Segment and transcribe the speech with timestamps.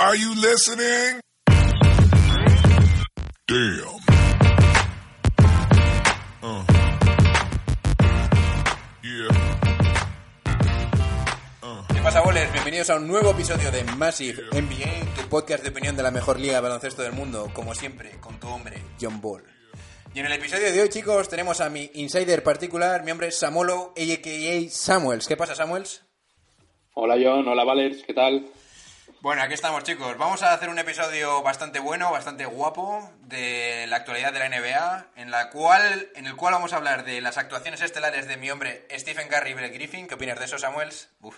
[0.00, 1.20] Are you listening?
[3.46, 4.00] Damn.
[6.42, 6.64] Uh.
[9.02, 9.28] Yeah.
[11.92, 12.50] ¿Qué pasa, bolers?
[12.50, 16.40] Bienvenidos a un nuevo episodio de Massive NBA, tu podcast de opinión de la mejor
[16.40, 19.44] liga de baloncesto del mundo, como siempre, con tu hombre, John Ball.
[20.14, 23.92] Y en el episodio de hoy, chicos, tenemos a mi insider particular, mi hombre Samolo,
[23.94, 24.70] a.k.a.
[24.70, 25.28] Samuels.
[25.28, 26.06] ¿Qué pasa, Samuels?
[26.94, 28.50] Hola John, hola Valers, ¿qué tal?
[29.22, 30.16] Bueno, aquí estamos, chicos.
[30.16, 35.08] Vamos a hacer un episodio bastante bueno, bastante guapo de la actualidad de la NBA,
[35.16, 38.50] en la cual, en el cual vamos a hablar de las actuaciones estelares de mi
[38.50, 40.08] hombre Stephen Curry y Blake Griffin.
[40.08, 41.10] ¿Qué opinas de eso, Samuels?
[41.20, 41.36] Uf.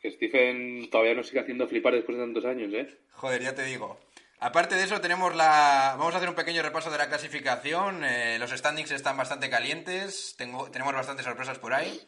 [0.00, 2.88] Que Stephen todavía nos sigue haciendo flipar después de tantos años, ¿eh?
[3.12, 4.00] Joder, ya te digo.
[4.38, 5.96] Aparte de eso, tenemos la.
[5.98, 8.02] Vamos a hacer un pequeño repaso de la clasificación.
[8.02, 10.34] Eh, los standings están bastante calientes.
[10.38, 10.70] Tengo...
[10.70, 12.00] Tenemos bastantes sorpresas por ahí.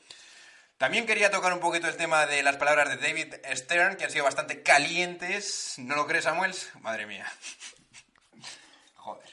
[0.78, 4.10] También quería tocar un poquito el tema de las palabras de David Stern, que han
[4.12, 5.74] sido bastante calientes.
[5.78, 6.70] ¿No lo crees, Samuels?
[6.80, 7.26] Madre mía.
[8.94, 9.28] Joder.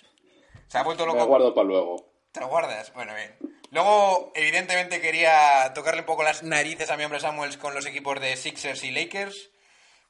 [0.67, 1.25] Se ha vuelto Me loco.
[1.27, 2.11] guardo para luego.
[2.31, 2.91] ¿Te lo guardas?
[2.93, 3.35] Bueno, bien.
[3.69, 8.19] Luego, evidentemente, quería tocarle un poco las narices a mi hombre Samuels con los equipos
[8.19, 9.51] de Sixers y Lakers.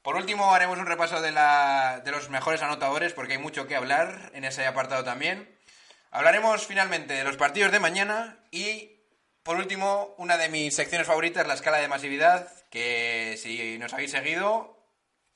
[0.04, 3.76] Por último, haremos un repaso de, la, de los mejores anotadores, porque hay mucho que
[3.76, 5.54] hablar en ese apartado también.
[6.12, 8.95] Hablaremos finalmente de los partidos de mañana y,
[9.46, 14.10] por último, una de mis secciones favoritas, la escala de masividad, que si nos habéis
[14.10, 14.76] seguido,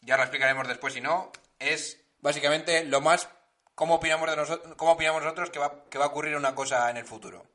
[0.02, 3.30] ya lo explicaremos después si no, es básicamente lo más
[3.76, 6.90] cómo opinamos, de nosotros, cómo opinamos nosotros que va, que va a ocurrir una cosa
[6.90, 7.46] en el futuro.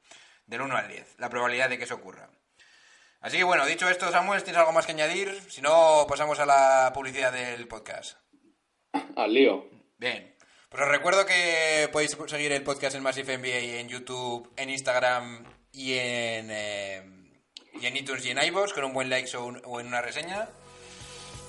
[0.46, 2.30] Del 1 al 10, la probabilidad de que eso ocurra.
[3.20, 5.36] Así que bueno, dicho esto, Samuel, ¿tienes algo más que añadir?
[5.50, 8.16] Si no, pasamos a la publicidad del podcast.
[9.16, 9.68] Al lío.
[9.98, 10.36] Bien.
[10.68, 15.63] Pues os recuerdo que podéis seguir el podcast en Massive NBA en YouTube, en Instagram
[15.74, 17.02] y en, eh,
[17.80, 20.00] y en iTunes y en iVoox con un buen like o, un- o en una
[20.00, 20.48] reseña.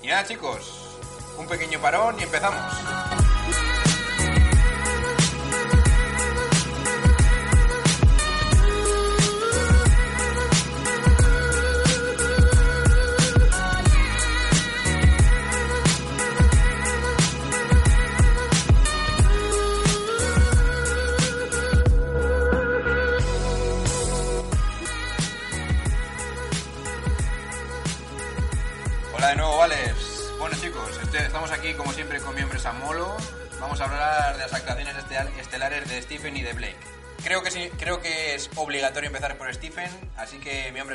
[0.02, 0.70] Y nada, chicos,
[1.38, 2.62] un pequeño parón y empezamos.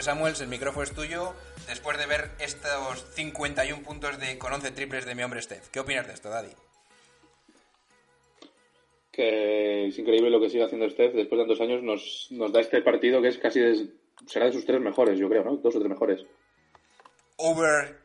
[0.01, 1.34] Hombre Samuels, el micrófono es tuyo
[1.67, 5.69] después de ver estos 51 puntos de, con 11 triples de mi hombre Steph.
[5.69, 6.50] ¿Qué opinas de esto, Daddy?
[9.11, 11.13] Que es increíble lo que sigue haciendo Steph.
[11.13, 13.90] Después de tantos años nos, nos da este partido que es casi de,
[14.25, 15.57] será de sus tres mejores, yo creo, ¿no?
[15.57, 16.25] Dos o tres mejores.
[17.38, 17.97] Over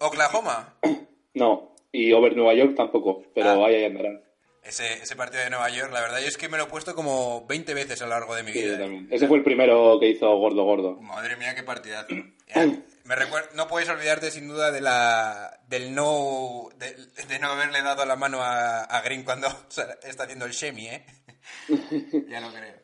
[0.00, 0.74] Oklahoma.
[1.34, 3.66] No, y over Nueva York tampoco, pero Ah.
[3.66, 4.22] ahí, ahí andarán.
[4.62, 6.94] Ese, ese partido de Nueva York, la verdad, yo es que me lo he puesto
[6.94, 8.72] como 20 veces a lo largo de mi Sí, vida.
[8.76, 9.08] yo también.
[9.10, 11.00] Ese fue el primero que hizo Gordo Gordo.
[11.00, 12.08] Madre mía, qué partidazo.
[12.54, 16.94] Eh, Me recuer- no puedes olvidarte sin duda de la del no de,
[17.26, 19.48] de no haberle dado la mano a, a Green cuando
[20.02, 21.06] está haciendo el shemi, ¿eh?
[22.28, 22.74] ya lo creo.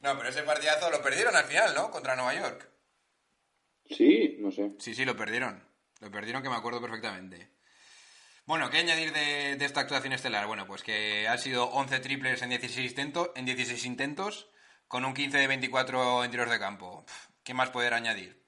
[0.00, 1.88] No, pero ese partidazo lo perdieron al final, ¿no?
[1.92, 2.68] Contra Nueva York.
[3.88, 4.72] Sí, no sé.
[4.80, 5.62] Sí, sí, lo perdieron.
[6.00, 7.50] Lo perdieron que me acuerdo perfectamente.
[8.44, 10.46] Bueno, ¿qué añadir de, de esta actuación estelar?
[10.46, 14.50] Bueno, pues que ha sido 11 triples en 16, intentos, en 16 intentos,
[14.88, 17.04] con un 15 de 24 en tiros de campo.
[17.44, 18.42] ¿Qué más poder añadir?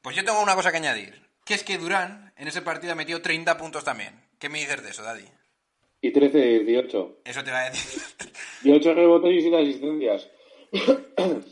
[0.00, 2.96] Pues yo tengo una cosa que añadir, que es que Durán en ese partido ha
[2.96, 4.28] metido 30 puntos también.
[4.38, 5.26] ¿Qué me dices de eso, Daddy?
[6.00, 7.20] Y 13 de 18.
[7.26, 8.02] Eso te va a decir.
[8.62, 10.30] 18 rebotes y 7 asistencias.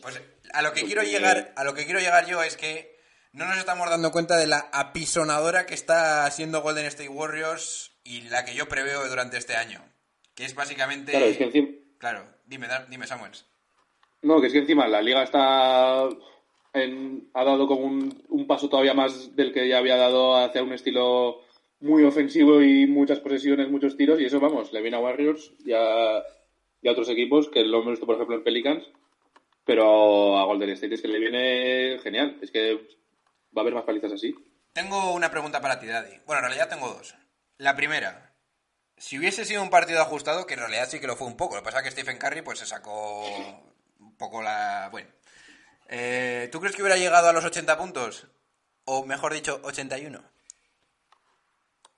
[0.00, 0.22] Pues
[0.54, 2.97] a lo que quiero llegar, a lo que quiero llegar yo es que
[3.32, 8.22] no nos estamos dando cuenta de la apisonadora que está siendo Golden State Warriors y
[8.22, 9.80] la que yo preveo durante este año,
[10.34, 11.68] que es básicamente Claro, es que encima...
[11.98, 13.44] Claro, dime, dime Samuels.
[14.22, 16.08] No, que es que encima la liga está
[16.72, 20.62] en- ha dado como un, un paso todavía más del que ya había dado hacia
[20.62, 21.42] un estilo
[21.80, 25.72] muy ofensivo y muchas posesiones, muchos tiros, y eso, vamos, le viene a Warriors y
[25.72, 26.22] a,
[26.82, 28.84] y a otros equipos, que lo hemos visto, por ejemplo, en Pelicans,
[29.64, 32.80] pero a Golden State es que le viene genial, es que
[33.56, 34.34] va a haber más palizas así.
[34.72, 36.20] Tengo una pregunta para ti, Daddy.
[36.26, 37.14] Bueno, en realidad tengo dos.
[37.56, 38.34] La primera,
[38.96, 41.56] si hubiese sido un partido ajustado, que en realidad sí que lo fue un poco,
[41.56, 43.26] lo que pasa es que Stephen Curry pues se sacó
[44.00, 44.88] un poco la...
[44.90, 45.08] Bueno.
[45.88, 48.26] Eh, ¿Tú crees que hubiera llegado a los 80 puntos?
[48.84, 50.22] O mejor dicho, 81.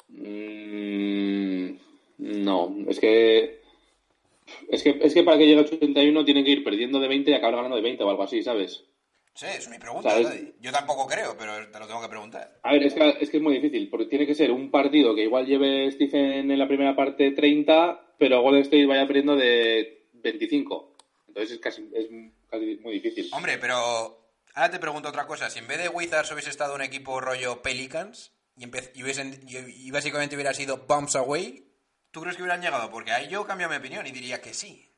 [0.08, 1.76] Mm,
[2.18, 3.60] no, es que,
[4.68, 4.98] es que.
[5.02, 7.56] Es que para que llegue a 81 tienen que ir perdiendo de 20 y acabar
[7.56, 8.84] ganando de 20 o algo así, ¿sabes?
[9.34, 10.10] Sí, es mi pregunta.
[10.60, 12.58] Yo tampoco creo, pero te lo tengo que preguntar.
[12.62, 15.14] A ver, es que, es que es muy difícil, porque tiene que ser un partido
[15.14, 20.08] que igual lleve Stephen en la primera parte 30, pero Golden State vaya perdiendo de
[20.14, 20.96] 25.
[21.28, 22.06] Entonces es casi, es
[22.50, 23.30] casi muy difícil.
[23.32, 23.76] Hombre, pero
[24.54, 25.48] ahora te pregunto otra cosa.
[25.48, 29.86] Si en vez de Wizards hubiese estado un equipo rollo Pelicans y, y, hubiesen- y-
[29.86, 31.64] y básicamente hubiera sido Bumps Away,
[32.10, 32.90] ¿tú crees que hubieran llegado?
[32.90, 34.89] Porque ahí yo cambio mi opinión y diría que sí.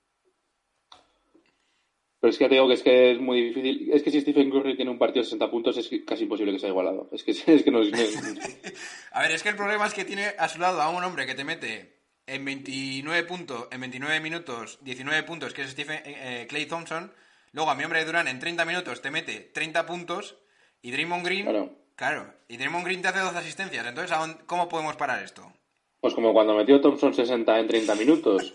[2.22, 3.90] Pero es que te digo que es que es muy difícil.
[3.92, 6.60] Es que si Stephen Curry tiene un partido de 60 puntos, es casi imposible que
[6.60, 7.08] sea igualado.
[7.10, 7.90] Es que, es que no es.
[7.90, 7.98] no
[9.10, 11.26] A ver, es que el problema es que tiene a su lado a un hombre
[11.26, 16.46] que te mete en 29 puntos, en 29 minutos, 19 puntos, que es Stephen eh,
[16.48, 17.12] Clay Thompson.
[17.50, 20.38] Luego a mi hombre de Durán en 30 minutos te mete 30 puntos
[20.80, 21.76] y Draymond Green, Claro.
[21.96, 23.84] claro, y Draymond Green te hace 12 asistencias.
[23.84, 25.52] Entonces, ¿a dónde- ¿cómo podemos parar esto?
[26.02, 28.54] Pues como cuando metió Thompson 60 en 30 minutos.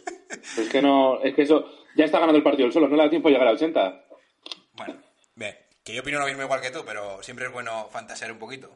[0.58, 1.22] Es que no.
[1.24, 1.66] Es que eso.
[1.96, 4.06] Ya está ganando el partido el solo, no le da tiempo a llegar a 80.
[4.74, 5.02] Bueno,
[5.36, 8.38] ve, que yo opino lo mismo igual que tú, pero siempre es bueno fantasear un
[8.38, 8.70] poquito.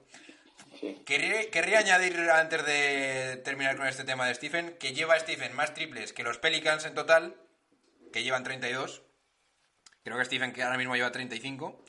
[0.80, 1.04] Sí.
[1.06, 5.74] Querría, querría añadir antes de terminar con este tema de Stephen, que lleva Stephen más
[5.74, 7.36] triples que los Pelicans en total,
[8.14, 9.04] que llevan 32.
[10.04, 11.84] Creo que Stephen que ahora mismo lleva 35.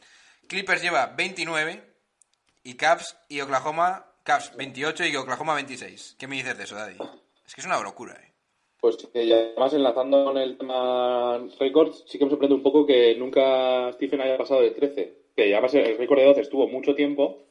[0.49, 1.94] Clippers lleva 29
[2.64, 6.16] y Cavs y Oklahoma, Cavs 28 y Oklahoma 26.
[6.19, 6.96] ¿Qué me dices de eso, Daddy?
[7.46, 8.32] Es que es una locura, eh.
[8.80, 13.14] Pues que además enlazando con el tema récords, sí que me sorprende un poco que
[13.16, 15.14] nunca Stephen haya pasado de 13.
[15.36, 17.44] Que además el récord de 12 estuvo mucho tiempo.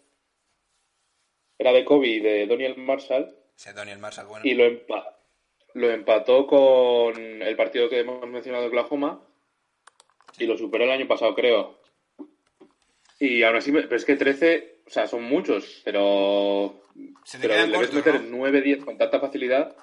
[1.57, 3.33] Era de Kobe y de Daniel Marshall.
[3.57, 4.45] Ese Daniel Marshall, bueno.
[4.45, 5.15] Y lo, empa-
[5.73, 9.21] lo empató con el partido que hemos mencionado de Oklahoma.
[10.37, 11.79] Y lo superó el año pasado, creo.
[13.19, 16.81] Y aún así, me- pero es que 13, o sea, son muchos, pero.
[17.23, 18.37] Se te pero quedan le ves cortos, meter ¿no?
[18.37, 19.75] 9, 10 con tanta facilidad.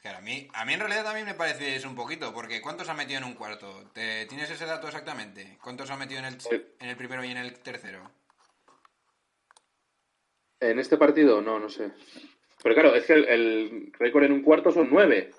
[0.00, 2.88] Claro, a mí, a mí en realidad también me parece eso un poquito, porque ¿cuántos
[2.88, 3.90] ha metido en un cuarto?
[3.92, 5.58] ¿Te- ¿Tienes ese dato exactamente?
[5.62, 6.38] ¿Cuántos ha metido en el,
[6.80, 8.08] en el primero y en el tercero?
[10.60, 11.90] En este partido, no, no sé.
[12.62, 15.30] Pero claro, es que el, el récord en un cuarto son 9,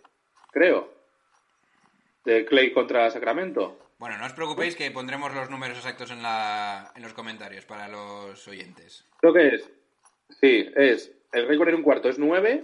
[0.52, 0.94] creo.
[2.26, 3.87] De Clay contra Sacramento.
[3.98, 7.88] Bueno, no os preocupéis que pondremos los números exactos en, la, en los comentarios para
[7.88, 9.08] los oyentes.
[9.20, 9.72] Creo que es.
[10.40, 11.12] Sí, es.
[11.32, 12.64] El récord en un cuarto es 9.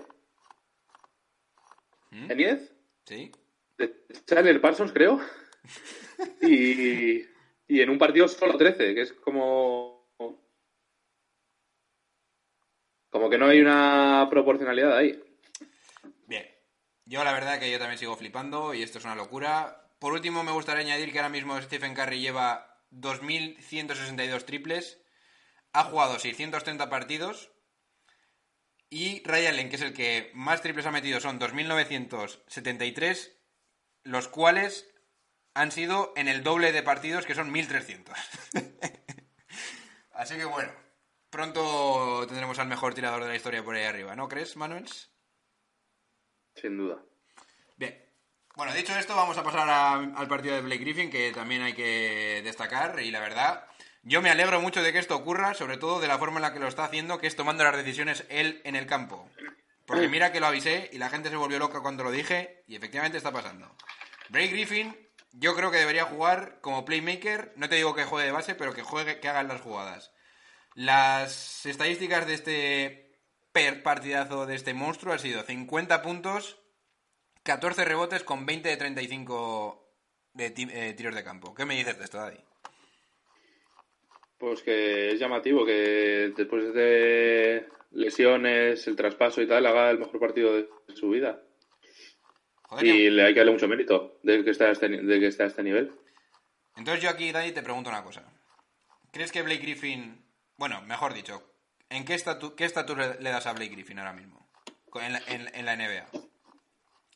[2.12, 2.32] ¿Mm?
[2.32, 2.74] ¿En 10?
[3.06, 3.32] ¿Sí?
[3.78, 5.20] de Chandler Parsons, creo.
[6.42, 7.26] Y,
[7.68, 10.08] y en un partido solo 13, que es como.
[13.10, 15.22] Como que no hay una proporcionalidad ahí.
[16.28, 16.48] Bien.
[17.06, 19.83] Yo la verdad que yo también sigo flipando y esto es una locura.
[20.04, 25.02] Por último, me gustaría añadir que ahora mismo Stephen Curry lleva 2.162 triples,
[25.72, 27.54] ha jugado 630 partidos
[28.90, 33.32] y Ray Allen, que es el que más triples ha metido, son 2.973,
[34.04, 34.94] los cuales
[35.54, 38.14] han sido en el doble de partidos, que son 1.300.
[40.12, 40.74] Así que bueno,
[41.30, 44.86] pronto tendremos al mejor tirador de la historia por ahí arriba, ¿no crees, Manuel?
[46.56, 47.02] Sin duda.
[48.56, 52.42] Bueno, dicho esto, vamos a pasar al partido de Blake Griffin, que también hay que
[52.44, 53.00] destacar.
[53.00, 53.66] Y la verdad,
[54.04, 56.54] yo me alegro mucho de que esto ocurra, sobre todo de la forma en la
[56.54, 59.28] que lo está haciendo, que es tomando las decisiones él en el campo.
[59.88, 62.76] Porque mira que lo avisé y la gente se volvió loca cuando lo dije, y
[62.76, 63.76] efectivamente está pasando.
[64.30, 64.96] Blake Griffin,
[65.32, 67.54] yo creo que debería jugar como playmaker.
[67.56, 70.12] No te digo que juegue de base, pero que juegue, que haga las jugadas.
[70.76, 73.20] Las estadísticas de este
[73.52, 76.63] per partidazo de este monstruo han sido 50 puntos,
[77.44, 79.90] 14 rebotes con 20 de 35
[80.34, 81.54] de eh, tiros de campo.
[81.54, 82.40] ¿Qué me dices de esto, Daddy?
[84.38, 90.20] Pues que es llamativo que después de lesiones, el traspaso y tal, haga el mejor
[90.20, 91.42] partido de su vida.
[92.64, 95.28] Joder, Y le hay que darle mucho mérito de que está a este, de que
[95.28, 95.92] está a este nivel.
[96.76, 98.24] Entonces yo aquí, Daddy, te pregunto una cosa.
[99.12, 100.26] ¿Crees que Blake Griffin...
[100.58, 101.44] Bueno, mejor dicho,
[101.90, 104.50] ¿en qué estatus qué estatus le, le das a Blake Griffin ahora mismo?
[104.96, 106.08] En la, en- en la NBA.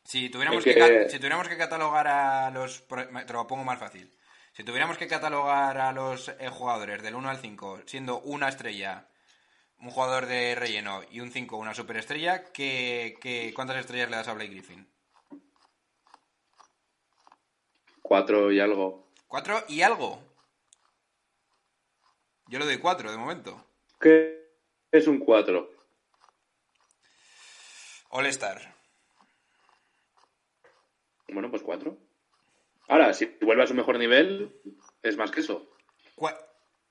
[0.07, 0.73] Si tuviéramos, que...
[0.73, 2.87] que- si tuviéramos que catalogar a los...
[2.87, 4.09] Te lo pongo más fácil.
[4.53, 9.09] Si tuviéramos que catalogar a los eh, jugadores del 1 al 5, siendo una estrella
[9.79, 14.29] un jugador de relleno y un 5 una superestrella, ¿qué, qué, cuántas estrellas le das
[14.29, 14.89] a Blake Griffin?
[18.01, 19.11] Cuatro y algo.
[19.27, 20.23] ¿Cuatro y algo?
[22.47, 23.61] Yo le doy cuatro de momento.
[23.99, 24.51] Que
[24.89, 25.69] Es un 4.
[28.11, 28.76] All-Star.
[31.29, 31.97] Bueno, pues 4.
[32.89, 34.55] Ahora, si vuelve a su mejor nivel,
[35.03, 35.69] es más que eso.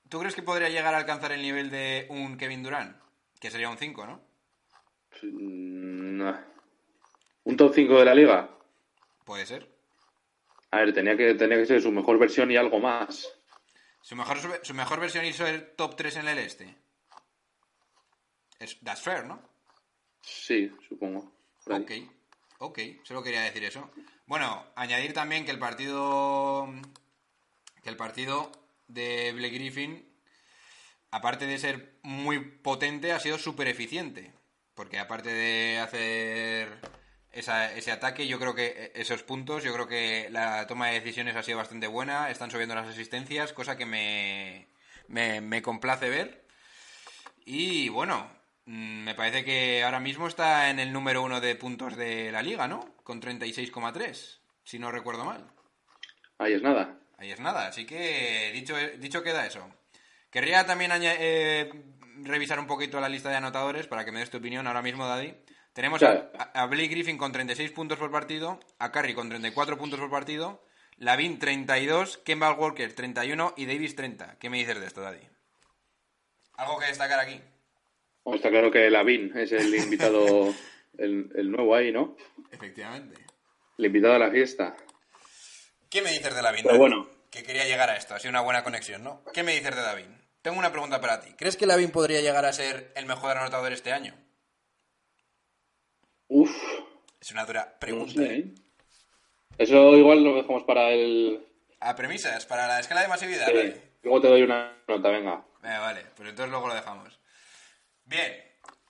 [0.09, 2.95] ¿Tú crees que podría llegar a alcanzar el nivel de un Kevin Durant?
[3.39, 4.21] Que sería un 5, ¿no?
[5.21, 6.41] Mm, nah.
[7.43, 8.49] ¿Un top 5 de la liga?
[9.25, 9.69] Puede ser.
[10.71, 13.27] A ver, tenía que, tenía que ser su mejor versión y algo más.
[14.01, 16.75] Su mejor, su mejor versión hizo el top 3 en el este.
[18.59, 19.41] Es, that's fair, ¿no?
[20.21, 21.31] Sí, supongo.
[21.69, 22.09] Ahí.
[22.59, 23.89] Ok, solo quería decir eso.
[24.25, 26.67] Bueno, añadir también que el partido.
[27.83, 28.51] Que el partido
[28.87, 30.05] de Blake Griffin,
[31.11, 34.33] aparte de ser muy potente, ha sido súper eficiente.
[34.73, 36.79] Porque aparte de hacer
[37.31, 41.35] esa- ese ataque, yo creo que esos puntos, yo creo que la toma de decisiones
[41.35, 42.29] ha sido bastante buena.
[42.31, 44.67] Están subiendo las asistencias, cosa que me,
[45.07, 46.45] me, complace ver.
[47.45, 48.29] Y bueno,
[48.67, 52.67] me parece que ahora mismo está en el número uno de puntos de la liga,
[52.67, 52.95] ¿no?
[53.03, 55.49] Con 36,3, si no recuerdo mal.
[56.37, 56.99] Ahí es nada.
[57.17, 59.65] Ahí es nada, así que dicho, dicho queda eso.
[60.29, 61.71] Querría también eh,
[62.17, 65.07] revisar un poquito la lista de anotadores para que me des tu opinión ahora mismo,
[65.07, 65.33] Daddy.
[65.71, 69.99] Tenemos a, a Blake Griffin con 36 puntos por partido, a Curry con 34 puntos
[69.99, 70.61] por partido,
[70.97, 74.37] Lavin 32, Kemba Walker 31 y Davis 30.
[74.39, 75.25] ¿Qué me dices de esto, Daddy?
[76.57, 77.41] ¿Algo que destacar aquí?
[78.27, 80.53] Bueno, está claro que Lavín es el invitado,
[80.97, 82.17] el, el nuevo ahí, ¿no?
[82.51, 83.21] Efectivamente.
[83.77, 84.75] El invitado a la fiesta.
[85.89, 86.65] ¿Qué me dices de Lavin?
[86.65, 87.09] Pero bueno.
[87.31, 89.23] Que quería llegar a esto, ha sido una buena conexión, ¿no?
[89.33, 90.13] ¿Qué me dices de Lavin?
[90.41, 91.35] Tengo una pregunta para ti.
[91.37, 94.13] ¿Crees que Lavin podría llegar a ser el mejor anotador este año?
[96.27, 96.51] Uf,
[97.21, 98.11] Es una dura no pregunta.
[98.11, 98.55] sé, ¿eh?
[99.57, 101.47] Eso igual lo dejamos para el...
[101.79, 103.45] A premisas, para la escala de masividad.
[103.47, 103.53] Sí.
[103.53, 103.81] ¿vale?
[104.03, 105.45] Luego te doy una nota, venga.
[105.63, 107.16] Eh, vale, pues entonces luego lo dejamos.
[108.07, 108.33] Bien,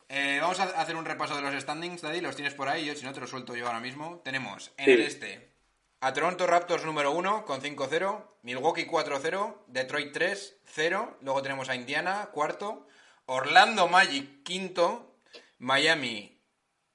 [0.09, 2.21] eh, vamos a hacer un repaso de los standings, Daddy.
[2.21, 4.21] Los tienes por ahí, yo si no te los suelto yo ahora mismo.
[4.23, 4.91] Tenemos en Sí.
[4.91, 5.51] el este
[5.99, 12.29] a Toronto Raptors número 1 con 5-0, Milwaukee 4-0, Detroit 3-0, luego tenemos a Indiana
[12.31, 12.87] cuarto,
[13.25, 15.15] Orlando Magic quinto,
[15.57, 16.39] Miami,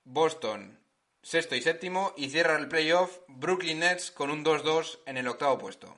[0.05, 0.79] Boston
[1.25, 5.57] sexto y séptimo y cierra el playoff Brooklyn Nets con un 2-2 en el octavo
[5.59, 5.97] puesto.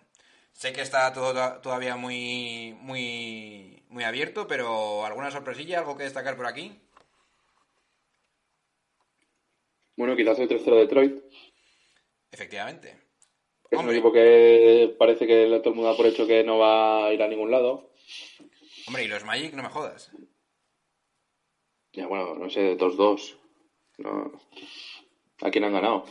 [0.52, 5.78] Sé que está todo to- todavía muy, muy, muy abierto, pero ¿alguna sorpresilla?
[5.78, 6.76] ¿Algo que destacar por aquí?
[9.96, 11.22] Bueno, quizás el tercero Detroit.
[12.32, 12.98] Efectivamente.
[13.70, 13.92] Es Hombre.
[13.92, 17.12] un equipo que parece que todo el mundo da por hecho que no va a
[17.12, 17.92] ir a ningún lado.
[18.88, 20.10] Hombre, y los Magic, no me jodas.
[21.92, 23.36] Ya, bueno, no sé, 2-2.
[23.98, 24.32] No.
[25.40, 26.04] ¿A quién han ganado?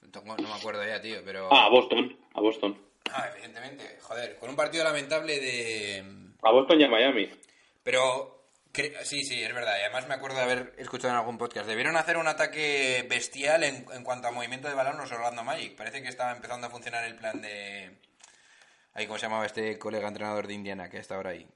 [0.00, 1.52] No no me acuerdo ya, tío, pero...
[1.52, 2.18] Ah, a Boston.
[2.32, 2.82] A Boston.
[3.12, 3.98] Ah, evidentemente.
[4.00, 6.27] Joder, con un partido lamentable de...
[6.42, 7.28] A Boston y a Miami.
[7.82, 8.44] Pero
[9.02, 9.76] sí, sí, es verdad.
[9.78, 11.66] Y además me acuerdo de haber escuchado en algún podcast.
[11.66, 15.74] Debieron hacer un ataque bestial en, en cuanto a movimiento de balón los Orlando Magic.
[15.76, 17.90] Parece que estaba empezando a funcionar el plan de...
[18.94, 21.46] Ahí, ¿Cómo se llamaba este colega entrenador de Indiana que está ahora ahí?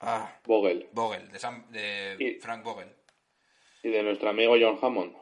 [0.00, 0.88] Ah, Vogel.
[0.92, 2.88] Vogel, de, Sam- de Y- Frank Vogel.
[3.82, 5.16] Y de nuestro amigo John Hammond.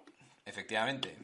[0.44, 1.16] Efectivamente.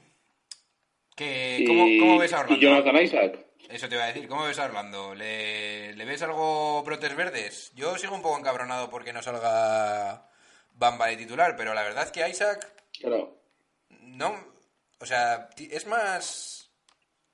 [1.15, 2.61] ¿Qué, Y, ¿cómo, cómo ves a y Orlando?
[2.63, 3.39] Jonathan Isaac.
[3.69, 4.29] Eso te iba a decir.
[4.29, 5.15] ¿Cómo ves a Orlando?
[5.15, 7.73] ¿Le, le ves algo brotes verdes?
[7.75, 10.29] Yo sigo un poco encabronado porque no salga
[10.75, 13.41] Bamba de titular, pero la verdad es que Isaac Claro.
[13.89, 14.53] no...
[15.01, 16.71] O sea, es más...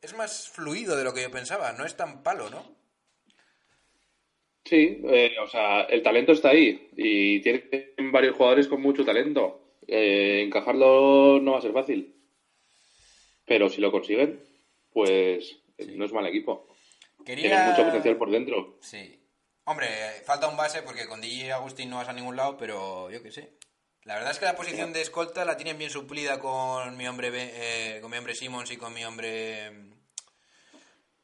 [0.01, 1.73] Es más fluido de lo que yo pensaba.
[1.73, 2.65] No es tan palo, ¿no?
[4.65, 6.91] Sí, eh, o sea, el talento está ahí.
[6.97, 9.75] Y tienen varios jugadores con mucho talento.
[9.87, 12.15] Eh, encajarlo no va a ser fácil.
[13.45, 14.41] Pero si lo consiguen,
[14.93, 16.67] pues no es mal equipo.
[17.25, 17.49] Quería...
[17.49, 18.79] Tienen mucho potencial por dentro.
[18.81, 19.19] Sí.
[19.65, 19.89] Hombre,
[20.25, 23.31] falta un base porque con DJ Agustín no vas a ningún lado, pero yo qué
[23.31, 23.53] sé.
[24.05, 27.31] La verdad es que la posición de escolta la tienen bien suplida con mi hombre
[27.35, 29.71] eh, con mi hombre Simmons y con mi hombre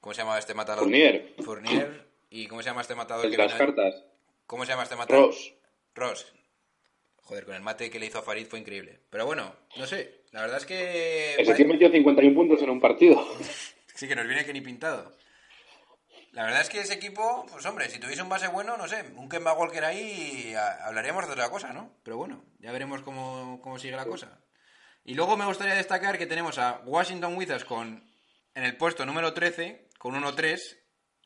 [0.01, 0.81] ¿cómo se llama este matador?
[0.85, 1.35] Fournier.
[1.43, 4.05] Fournier y cómo se llama este matador El que las cartas.
[4.47, 5.29] ¿Cómo se llama este matador?
[5.29, 5.55] Ross.
[5.95, 6.35] Ross.
[7.23, 9.01] Joder, con el mate que le hizo a Farid fue increíble.
[9.09, 10.25] Pero bueno, no sé.
[10.33, 13.27] La verdad es que Ese tío metió 51 puntos en un partido.
[13.95, 15.17] Sí, que nos viene que ni pintado.
[16.33, 19.05] La verdad es que ese equipo, pues hombre, si tuviese un base bueno, no sé,
[19.15, 21.93] un Kemba Walker ahí, hablaríamos de otra cosa, ¿no?
[22.03, 24.41] Pero bueno, ya veremos cómo, cómo sigue la cosa.
[25.05, 28.11] Y luego me gustaría destacar que tenemos a Washington Wizards con,
[28.55, 30.77] en el puesto número 13, con 1-3,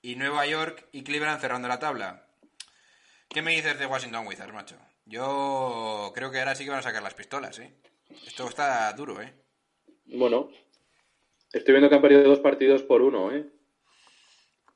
[0.02, 2.26] y Nueva York y Cleveland cerrando la tabla.
[3.28, 4.76] ¿Qué me dices de Washington Wizards, macho?
[5.06, 7.75] Yo creo que ahora sí que van a sacar las pistolas, ¿eh?
[8.26, 9.34] Esto está duro, ¿eh?
[10.06, 10.50] Bueno,
[11.52, 13.47] estoy viendo que han perdido dos partidos por uno, ¿eh?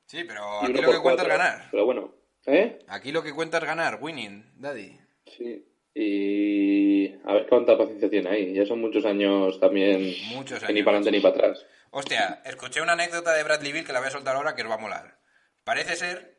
[0.05, 1.67] Sí, pero aquí lo que cuenta es ganar.
[1.71, 2.13] Pero bueno,
[2.45, 2.79] ¿eh?
[2.87, 4.99] Aquí lo que cuenta es ganar, winning, daddy.
[5.37, 5.65] Sí.
[5.95, 8.53] Y a ver cuánta paciencia tiene ahí.
[8.53, 10.85] Ya son muchos años también Muchos que ni años.
[10.85, 11.65] para adelante ni para atrás.
[11.91, 14.69] Hostia, escuché una anécdota de Bradley Bill que la voy a soltar ahora que os
[14.69, 15.19] va a molar.
[15.63, 16.35] Parece ser...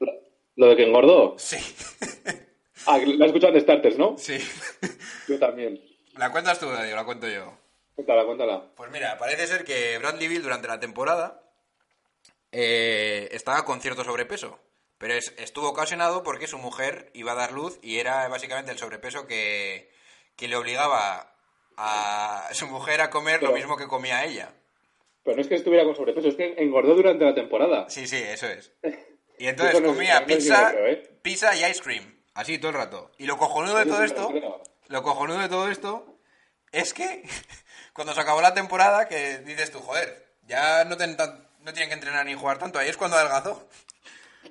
[0.57, 1.37] Lo de que engordó.
[1.39, 1.57] Sí,
[2.87, 4.19] Ah, la he escuchado en Starters, ¿no?
[4.19, 4.37] sí.
[5.29, 5.81] Yo también.
[6.19, 7.57] ¿La cuentas tú, Daddy, o la cuento yo?
[7.95, 8.65] Cuéntala, cuéntala.
[8.77, 11.41] Pues mira, parece ser que Bradley Bill durante la temporada
[12.53, 14.59] eh, estaba con cierto sobrepeso.
[14.99, 18.79] Pero es- estuvo ocasionado porque su mujer iba a dar luz y era básicamente el
[18.79, 19.91] sobrepeso que,
[20.37, 21.35] que le obligaba
[21.77, 24.53] a su mujer a comer lo mismo que comía ella.
[25.25, 27.89] Pero no es que estuviera con sobrepeso, es que engordó durante la temporada.
[27.91, 28.73] Sí, sí, eso es.
[29.37, 31.19] Y entonces no comía no pizza, ¿eh?
[31.21, 32.23] pizza y ice cream.
[32.35, 33.11] Así todo el rato.
[33.19, 34.33] Y lo cojonudo de todo esto,
[34.87, 36.21] lo cojonudo de todo esto,
[36.71, 37.25] es que
[37.95, 41.89] cuando se acabó la temporada, que dices tú, joder, ya no, ten tan- no tienen
[41.89, 42.79] que entrenar ni jugar tanto.
[42.79, 43.67] Ahí es cuando adelgazó.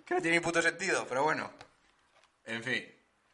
[0.08, 1.54] Que no tiene ni puto sentido, pero bueno.
[2.46, 2.84] En fin.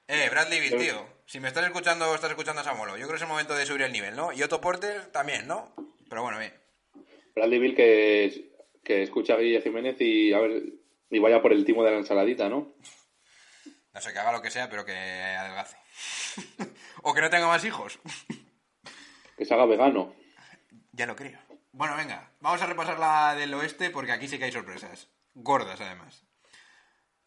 [0.08, 1.08] Eh, Bradley Bill, tío.
[1.25, 2.98] Si me estás escuchando, estás escuchando a Samuelo.
[2.98, 4.34] Yo creo que es el momento de subir el nivel, ¿no?
[4.34, 5.74] Y Otto Porter también, ¿no?
[6.10, 6.54] Pero bueno, bien.
[7.34, 8.51] Bradley Bill que,
[8.84, 10.63] que escucha a Guille Jiménez y a ver
[11.10, 12.74] y vaya por el timo de la ensaladita, ¿no?
[13.94, 15.78] No sé, que haga lo que sea, pero que adelgace.
[17.04, 18.00] o que no tenga más hijos.
[19.39, 20.13] Que se haga vegano.
[20.91, 21.39] Ya lo creo.
[21.72, 25.08] Bueno, venga, vamos a repasar la del oeste porque aquí sí que hay sorpresas.
[25.34, 26.25] Gordas, además.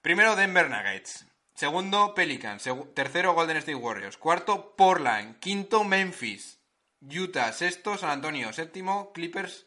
[0.02, 1.26] Primero, Denver Nuggets.
[1.54, 2.66] Segundo, Pelicans.
[2.66, 4.18] Segu- tercero, Golden State Warriors.
[4.18, 5.38] Cuarto, Portland.
[5.38, 6.60] Quinto, Memphis.
[7.00, 7.50] Utah.
[7.52, 8.52] Sexto, San Antonio.
[8.52, 9.66] Séptimo, Clippers.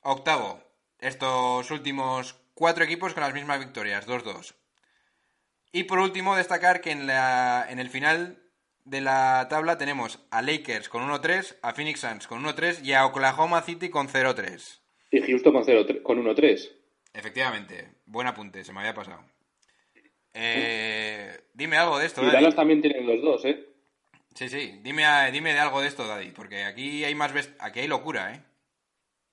[0.00, 0.62] Octavo.
[1.00, 4.06] Estos últimos cuatro equipos con las mismas victorias.
[4.06, 4.54] 2-2.
[5.70, 8.42] Y por último, destacar que en, la, en el final
[8.84, 13.06] de la tabla tenemos a Lakers con 1-3, a Phoenix Suns con 1-3 y a
[13.06, 14.80] Oklahoma City con 0-3.
[15.10, 16.70] Y Houston con, 0, con 1-3.
[17.14, 19.24] Efectivamente, buen apunte, se me había pasado.
[20.32, 22.36] Eh, dime algo de esto, Y Daddy.
[22.36, 23.68] Dallas también tiene los dos, ¿eh?
[24.34, 27.80] Sí, sí, dime, a- dime de algo de esto, Daddy, porque aquí hay más aquí
[27.80, 28.42] hay locura, ¿eh?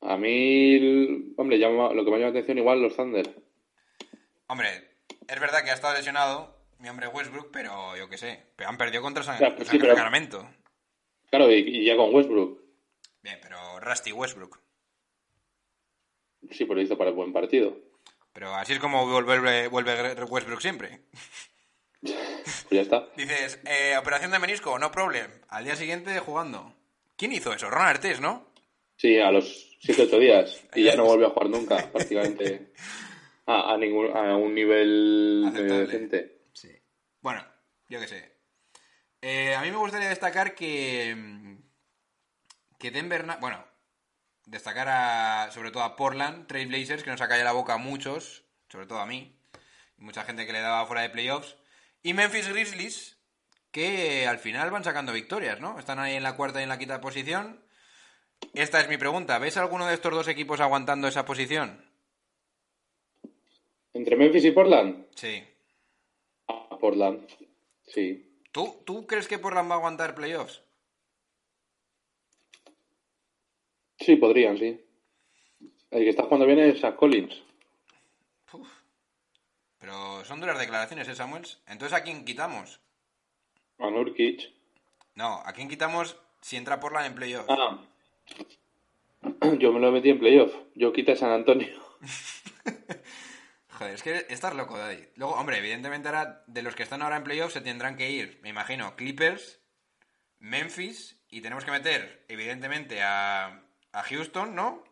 [0.02, 3.36] A mí, hombre, llama, lo que me llama la atención igual los Thunder.
[4.48, 4.68] Hombre,
[5.28, 8.78] es verdad que ha estado lesionado mi hombre Westbrook, pero yo qué sé, pero han
[8.78, 10.50] perdido contra San, Ya, pues San sí, pero- Sacramento.
[11.30, 12.60] Claro, y, y ya con Westbrook.
[13.22, 14.60] Bien, pero Rusty Westbrook.
[16.50, 17.78] Sí, pero hizo para el buen partido.
[18.34, 21.02] Pero así es como vuelve, vuelve Westbrook siempre.
[22.02, 23.08] Pues ya está.
[23.16, 25.30] Dices, eh, operación de menisco, no problem.
[25.50, 26.74] Al día siguiente jugando.
[27.16, 27.70] ¿Quién hizo eso?
[27.70, 28.48] Ron Artés, ¿no?
[28.96, 30.64] Sí, a los 7-8 días.
[30.76, 32.72] Y ya no volvió a jugar nunca, prácticamente.
[33.46, 35.86] A, a, ningún, a un nivel Aceptable.
[35.86, 36.41] decente.
[37.22, 37.46] Bueno,
[37.90, 38.38] yo qué sé.
[39.22, 41.16] Eh, a mí me gustaría destacar que.
[41.16, 41.58] mm,
[42.80, 43.26] Que Denver.
[43.40, 43.64] Bueno,
[44.46, 47.78] destacar a, sobre todo a Portland, Trail Blazers, que nos ha callado la boca a
[47.78, 49.40] muchos, sobre todo a mí,
[49.98, 51.58] y mucha gente que le daba fuera de playoffs.
[52.02, 53.20] Y Memphis Grizzlies,
[53.70, 55.78] que al final van sacando victorias, ¿no?
[55.78, 57.64] Están ahí en la cuarta y en la quinta posición.
[58.56, 59.38] Esta es mi pregunta.
[59.38, 61.86] ¿Ves alguno de estos dos equipos aguantando esa posición?
[63.94, 65.06] ¿Entre Memphis y Portland?
[65.16, 65.44] Sí.
[66.82, 67.26] Portland.
[67.88, 68.28] Sí.
[68.52, 70.62] ¿Tú, ¿Tú crees que Portland va a aguantar playoffs?
[74.00, 74.84] Sí, podrían, sí.
[75.92, 77.44] El que está jugando bien es a Collins.
[79.80, 81.62] Pero son duras declaraciones, ¿eh, Samuels?
[81.68, 82.80] Entonces, ¿a quién quitamos?
[83.80, 84.52] A Nurkic.
[85.16, 87.50] No, ¿a quién quitamos si entra Portland en playoffs?
[87.50, 87.80] Ah.
[89.60, 90.54] Yo me lo metí en playoff.
[90.76, 91.70] Yo quité a San Antonio.
[93.82, 95.08] Joder, es que estás loco, Daddy.
[95.16, 98.38] Luego, hombre, evidentemente ahora, de los que están ahora en playoffs se tendrán que ir,
[98.44, 99.60] me imagino, Clippers,
[100.38, 104.84] Memphis, y tenemos que meter, evidentemente, a, a Houston, ¿no?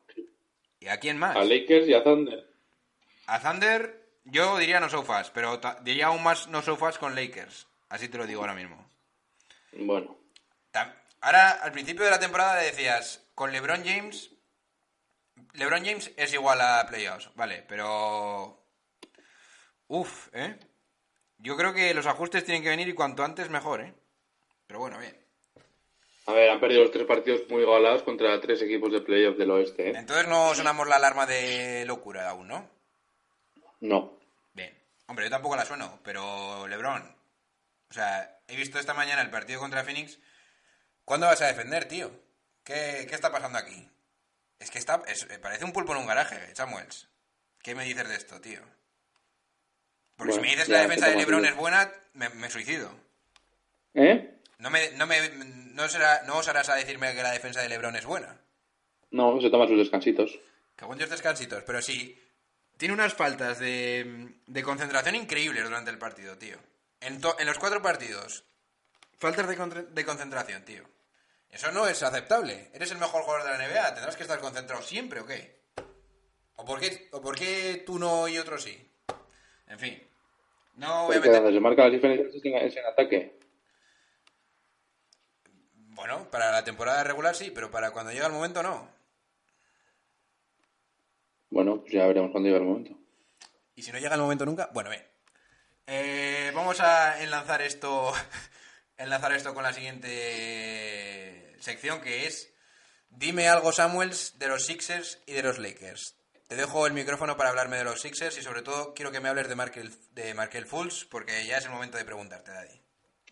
[0.79, 1.35] ¿Y a quién más?
[1.35, 2.51] A Lakers y a Thunder.
[3.27, 7.13] A Thunder, yo diría no so fast, pero diría aún más no so fast con
[7.13, 7.67] Lakers.
[7.89, 8.89] Así te lo digo ahora mismo.
[9.73, 10.17] Bueno.
[11.21, 14.31] Ahora, al principio de la temporada decías, con LeBron James,
[15.53, 18.58] LeBron James es igual a playoffs, vale, pero...
[19.89, 20.57] Uf, ¿eh?
[21.39, 23.93] Yo creo que los ajustes tienen que venir y cuanto antes mejor, ¿eh?
[24.67, 25.15] Pero bueno, bien.
[26.27, 29.49] A ver, han perdido los tres partidos muy igualados contra tres equipos de playoff del
[29.51, 29.93] oeste, ¿eh?
[29.95, 32.69] Entonces no sonamos la alarma de locura aún, ¿no?
[33.79, 34.17] No.
[34.53, 34.77] Bien.
[35.07, 37.15] Hombre, yo tampoco la sueno, pero LeBron...
[37.89, 40.19] O sea, he visto esta mañana el partido contra Phoenix.
[41.03, 42.11] ¿Cuándo vas a defender, tío?
[42.63, 43.89] ¿Qué, qué está pasando aquí?
[44.59, 47.09] Es que está, es- parece un pulpo en un garaje, Samuels.
[47.63, 48.61] ¿Qué me dices de esto, tío?
[50.19, 52.91] Porque si me dices ya, la defensa ¿qué de LeBron es buena, me, me suicido.
[53.95, 54.35] ¿Eh?
[54.59, 57.95] No me, no me, no será, no osarás a decirme que la defensa de LeBron
[57.95, 58.37] es buena.
[59.11, 60.37] No, se toma sus descansitos.
[60.75, 62.21] Cago en Dios descansitos, pero sí.
[62.77, 66.57] Tiene unas faltas de, de concentración increíbles durante el partido, tío.
[67.01, 68.45] En, to- en los cuatro partidos
[69.17, 70.83] faltas de concentración, tío.
[71.49, 72.69] Eso no es aceptable.
[72.73, 73.93] Eres el mejor jugador de la NBA.
[73.95, 75.59] ¿Tendrás que estar concentrado siempre o qué?
[76.55, 78.89] ¿O por qué, o por qué tú no y otros sí?
[79.67, 80.08] En fin.
[80.79, 81.35] No Porque meter...
[81.35, 83.37] donde se marca las diferencias es en, es en ataque.
[85.73, 88.89] Bueno, para la temporada regular sí, pero para cuando llega el momento no.
[91.49, 92.97] Bueno, pues ya veremos cuando llegue el momento.
[93.75, 95.05] Y si no llega el momento nunca, bueno, bien.
[95.85, 98.13] Eh, vamos a enlazar esto,
[98.97, 102.53] enlazar esto con la siguiente sección que es
[103.09, 106.15] Dime algo Samuels de los Sixers y de los Lakers.
[106.49, 109.29] Te dejo el micrófono para hablarme de los Sixers y sobre todo quiero que me
[109.29, 112.81] hables de Markel, de Markel Fultz porque ya es el momento de preguntarte, Daddy.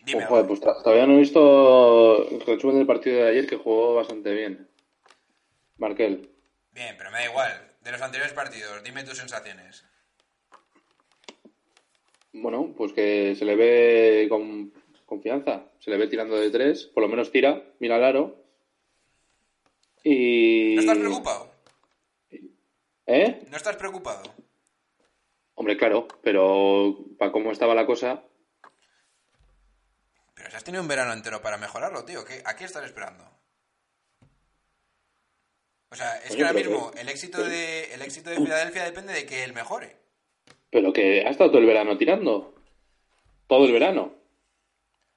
[0.04, 3.46] Dime Oh, joder, pues to- todavía no he visto el resumen del partido de ayer
[3.48, 4.68] que jugó bastante bien.
[5.78, 6.30] Markel.
[6.70, 7.76] Bien, pero me da igual.
[7.82, 9.84] De los anteriores partidos, dime tus sensaciones.
[12.32, 14.72] Bueno, pues que se le ve con
[15.06, 15.64] confianza.
[15.80, 16.84] Se le ve tirando de tres.
[16.84, 18.36] Por lo menos tira, mira al aro.
[20.04, 20.76] Y...
[20.76, 21.47] ¿No estás preocupado?
[23.08, 23.42] ¿Eh?
[23.50, 24.22] ¿No estás preocupado?
[25.54, 28.22] Hombre, claro, pero para cómo estaba la cosa,
[30.34, 32.24] Pero si has tenido un verano entero para mejorarlo, tío.
[32.24, 33.24] ¿qué- ¿A qué estás esperando?
[35.90, 38.84] O sea, es Oye, que ahora mismo que- el éxito de el éxito de Filadelfia
[38.84, 39.96] depende de que él mejore.
[40.70, 42.54] pero que ha estado todo el verano tirando.
[43.48, 44.12] Todo el verano.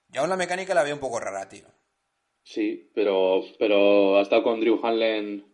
[0.07, 1.65] Yo aún la mecánica la veo un poco rara, tío.
[2.43, 5.50] Sí, pero, pero ha estado con Drew Hanlen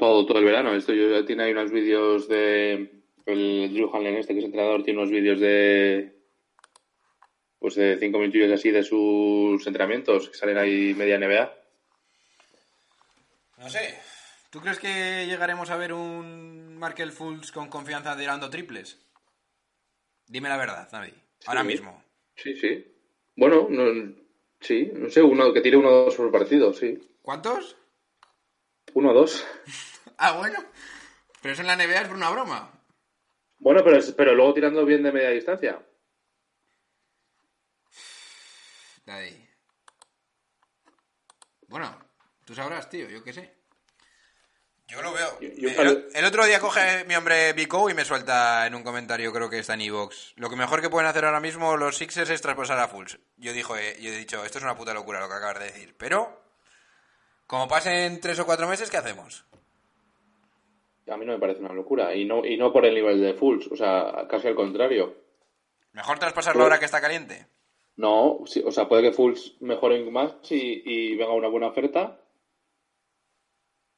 [0.00, 0.74] todo, todo el verano.
[0.74, 2.90] Esto yo ya tiene ahí unos vídeos de.
[3.26, 6.16] El Drew Hanlen, este que es entrenador, tiene unos vídeos de.
[7.60, 11.54] Pues de cinco minutillos así de sus entrenamientos que salen ahí media NBA.
[13.58, 13.98] No sé.
[14.50, 18.98] ¿Tú crees que llegaremos a ver un Markel Fultz con confianza tirando triples?
[20.26, 21.12] Dime la verdad, Navi.
[21.46, 21.66] Ahora Sí.
[21.66, 22.02] mismo.
[22.34, 22.84] Sí, sí.
[23.36, 24.14] Bueno, no,
[24.60, 26.98] sí, no sé, uno que tire uno o dos por partido, sí.
[27.22, 27.76] ¿Cuántos?
[28.94, 29.44] Uno o dos.
[30.22, 30.58] Ah, bueno.
[31.40, 32.70] Pero eso en la NBA es por una broma.
[33.58, 35.80] Bueno, pero, pero luego tirando bien de media distancia.
[39.06, 39.48] Daddy.
[41.68, 41.98] Bueno,
[42.44, 43.54] tú sabrás, tío, yo qué sé.
[44.88, 45.40] Yo lo veo.
[45.40, 45.68] Yo- yo
[46.14, 49.60] el, otro día coge mi hombre Vico y me suelta en un comentario, creo que
[49.60, 50.34] está en Evox.
[50.36, 53.18] Lo que mejor que pueden hacer ahora mismo los Sixers es traspasar a Fulls.
[53.36, 55.66] Yo, dijo, eh, yo he dicho, esto es una puta locura lo que acabas de
[55.66, 55.94] decir.
[55.96, 56.39] Pero,
[57.50, 59.44] como pasen tres o cuatro meses, ¿qué hacemos?
[61.08, 62.14] A mí no me parece una locura.
[62.14, 65.16] Y no, y no por el nivel de Fulls, o sea, casi al contrario.
[65.90, 67.48] ¿Mejor traspasarlo ahora que está caliente?
[67.96, 72.20] No, sí, o sea, puede que Fulls mejore más y, y venga una buena oferta.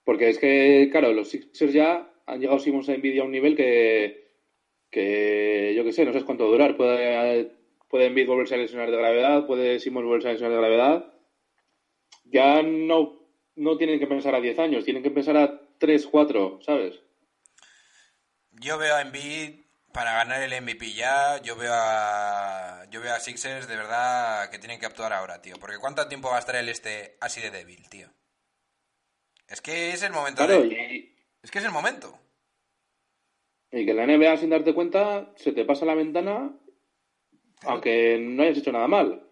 [0.02, 3.54] Porque es que, claro, los Sixers ya han llegado Simmons a Nvidia a un nivel
[3.54, 4.30] que,
[4.90, 6.74] que yo qué sé, no sé cuánto durar.
[6.78, 7.52] Puede,
[7.90, 11.12] puede Embiid volverse a lesionar de gravedad, puede Simmons volverse a lesionar de gravedad.
[12.24, 13.21] Ya no,
[13.56, 16.94] no tienen que pensar a 10 años, tienen que pensar a 3, 4, ¿sabes?
[18.52, 19.60] Yo veo a Embiid
[19.92, 21.40] para ganar el MVP ya.
[21.42, 25.56] Yo veo a yo veo a Sixers de verdad que tienen que actuar ahora, tío.
[25.58, 28.08] Porque ¿cuánto tiempo va a estar el este así de débil, tío?
[29.48, 30.68] Es que es el momento Claro, de...
[30.68, 32.18] y, Es que es el momento.
[33.70, 36.52] y que la NBA sin darte cuenta se te pasa la ventana
[37.64, 39.24] aunque no hayas hecho nada mal.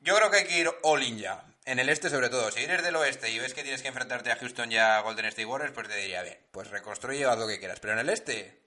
[0.00, 1.45] Yo creo que hay que ir all in ya.
[1.66, 2.50] En el este sobre todo.
[2.50, 5.26] Si eres del oeste y ves que tienes que enfrentarte a Houston y a Golden
[5.26, 7.80] State Warriors, pues te diría, bien, pues reconstruye o haz lo que quieras.
[7.80, 8.62] Pero en el este...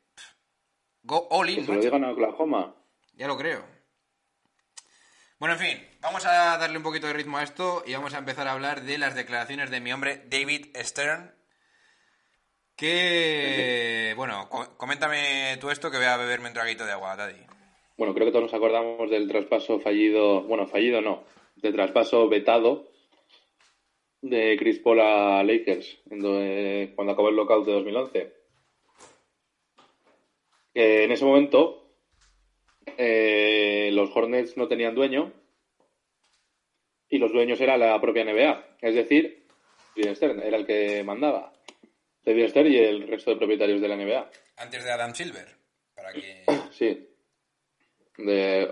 [1.02, 2.76] Go all Que in, se lo digan a Oklahoma.
[3.14, 3.66] Ya lo creo.
[5.40, 8.18] Bueno, en fin, vamos a darle un poquito de ritmo a esto y vamos a
[8.18, 11.34] empezar a hablar de las declaraciones de mi hombre David Stern.
[12.76, 17.46] Que, bueno, co- coméntame tú esto que voy a beberme un traguito de agua, Daddy.
[17.98, 21.24] Bueno, creo que todos nos acordamos del traspaso fallido, bueno, fallido no,
[21.56, 22.89] del traspaso vetado
[24.22, 28.34] de Chris Paul a Lakers eh, cuando acabó el lockout de 2011.
[30.74, 31.94] Que en ese momento
[32.98, 35.34] eh, los Hornets no tenían dueño
[37.10, 39.48] y los dueños era la propia NBA, es decir,
[39.96, 41.52] David Stern era el que mandaba.
[42.24, 44.30] David Stern y el resto de propietarios de la NBA.
[44.58, 45.48] Antes de Adam Silver,
[45.96, 46.44] para que...
[46.72, 47.08] Sí.
[48.18, 48.72] De...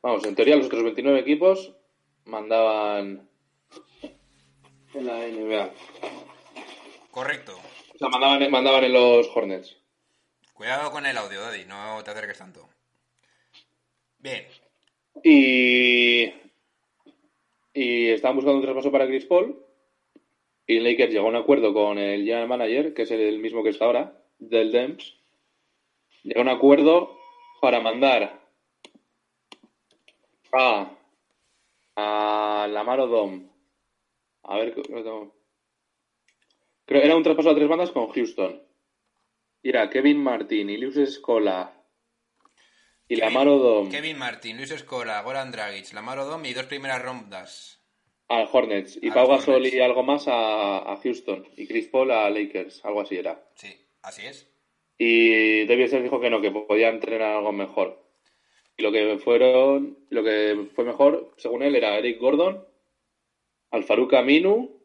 [0.00, 1.74] Vamos, en teoría los otros 29 equipos
[2.24, 3.28] mandaban
[4.94, 5.70] en la NBA.
[7.10, 7.58] Correcto.
[7.94, 9.76] O sea, mandaban, mandaban en los Hornets.
[10.54, 12.68] Cuidado con el audio, Daddy, no te acerques tanto.
[14.18, 14.46] Bien.
[15.22, 16.32] Y...
[17.74, 19.58] Y estaban buscando un traspaso para Chris Paul.
[20.66, 23.70] Y Lakers llegó a un acuerdo con el general manager, que es el mismo que
[23.70, 25.14] está ahora, del Dems.
[26.22, 27.18] Llegó a un acuerdo
[27.60, 28.42] para mandar
[30.54, 30.90] Ah,
[31.96, 33.48] a Lamar Odom.
[34.44, 34.74] A ver.
[36.84, 38.62] Creo era un traspaso a tres bandas con Houston.
[39.62, 41.72] Y era Kevin Martin, Ilius Escola
[43.08, 47.00] y Kevin- Lamar Odom Kevin Martin, Luis Escola, Goran Dragic, Lamar Odom y dos primeras
[47.02, 47.78] rondas.
[48.28, 48.98] al Hornets.
[49.02, 51.46] Y Al Pau Gasol y algo más a, a Houston.
[51.56, 53.44] Y Chris Paul a Lakers, algo así era.
[53.56, 53.68] Sí,
[54.02, 54.48] así es.
[54.98, 58.02] Y David Stern dijo que no, que podían tener algo mejor.
[58.76, 62.66] Y lo que fueron, lo que fue mejor, según él, era Eric Gordon,
[63.72, 64.80] Alfaruq Aminu,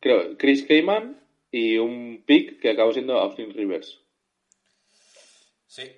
[0.00, 4.00] creo, Chris Keyman y un pick que acabó siendo Austin Rivers.
[5.66, 5.94] Sí.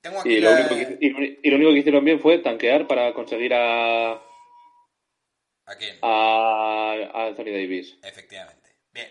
[0.00, 2.20] Tengo aquí Y lo, la- único que, y lo- y lo único que hicieron bien
[2.20, 5.98] fue tanquear para conseguir a, ¿A quién?
[6.02, 7.96] a, a Anthony Davis.
[8.02, 8.70] Efectivamente.
[8.92, 9.10] Bien.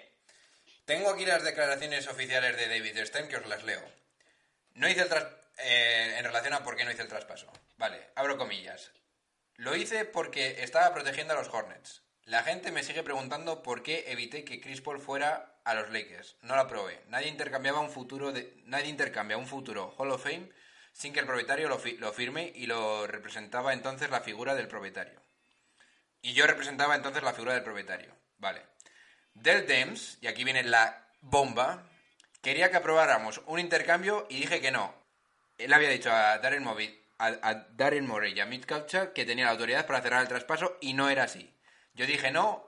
[0.86, 3.82] Tengo aquí las declaraciones oficiales de David Stern que os las leo.
[4.76, 5.24] No hice el tras...
[5.66, 7.48] eh, en relación a por qué no hice el traspaso.
[7.78, 8.92] Vale, abro comillas.
[9.56, 12.03] Lo hice porque estaba protegiendo a los Hornets.
[12.26, 16.38] La gente me sigue preguntando por qué evité que Chris Paul fuera a los Lakers.
[16.42, 17.02] No lo aprobé.
[17.10, 18.62] Nadie intercambiaba un futuro de...
[18.66, 20.50] nadie intercambia un futuro Hall of Fame
[20.94, 24.68] sin que el propietario lo, fi- lo firme y lo representaba entonces la figura del
[24.68, 25.20] propietario.
[26.22, 28.16] Y yo representaba entonces la figura del propietario.
[28.38, 28.62] Vale.
[29.34, 31.90] Del Dems, y aquí viene la bomba,
[32.42, 34.94] quería que aprobáramos un intercambio y dije que no.
[35.58, 36.66] Él había dicho a Darren,
[37.18, 40.78] a, Darren Morey y a Mitch Kupchak que tenía la autoridad para cerrar el traspaso
[40.80, 41.54] y no era así.
[41.96, 42.64] Yo dije no,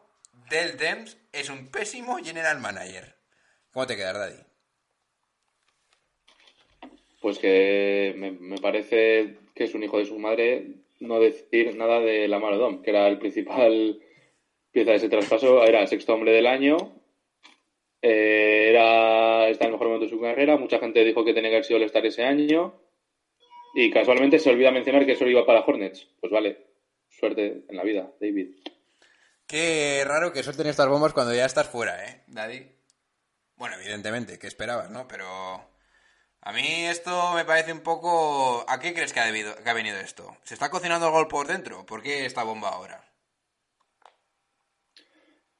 [0.49, 3.15] Del Dems es un pésimo general manager.
[3.71, 4.41] ¿Cómo te quedas, Daddy?
[7.21, 10.67] Pues que me, parece que es un hijo de su madre
[10.99, 13.99] no decir nada de Lamar Odom, que era el principal
[14.71, 16.77] pieza de ese traspaso, era sexto hombre del año,
[18.01, 21.49] eh, era está en el mejor momento de su carrera, mucha gente dijo que tenía
[21.49, 22.79] que haber sido el estar ese año
[23.73, 26.07] y casualmente se olvida mencionar que solo iba para Hornets.
[26.21, 26.57] Pues vale,
[27.09, 28.51] suerte en la vida, David.
[29.47, 32.65] Qué raro que suelten estas bombas cuando ya estás fuera, ¿eh, Daddy?
[33.57, 35.07] Bueno, evidentemente, ¿qué esperabas, no?
[35.07, 35.27] Pero
[36.41, 38.65] a mí esto me parece un poco...
[38.69, 40.37] ¿A qué crees que ha, debido- que ha venido esto?
[40.43, 41.85] ¿Se está cocinando el gol por dentro?
[41.85, 43.03] ¿Por qué esta bomba ahora?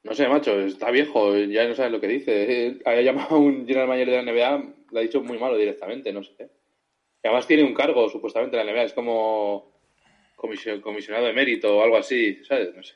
[0.04, 2.80] No sé, macho, está viejo, ya no sabe lo que dice.
[2.86, 6.14] Había llamado a un general manager de la NBA, le ha dicho muy malo directamente,
[6.14, 6.50] no sé.
[7.24, 9.74] Y además tiene un cargo, supuestamente, en la NBA, es como
[10.36, 12.76] comisio- comisionado de mérito o algo así, ¿sabes?
[12.76, 12.96] No sé.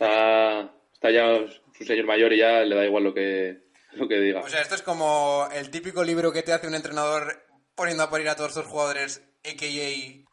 [0.00, 4.18] Está, está ya su señor mayor y ya le da igual lo que, lo que
[4.18, 4.40] diga.
[4.40, 7.42] O sea, esto es como el típico libro que te hace un entrenador
[7.74, 10.24] poniendo a parir a todos sus jugadores, a.k.a.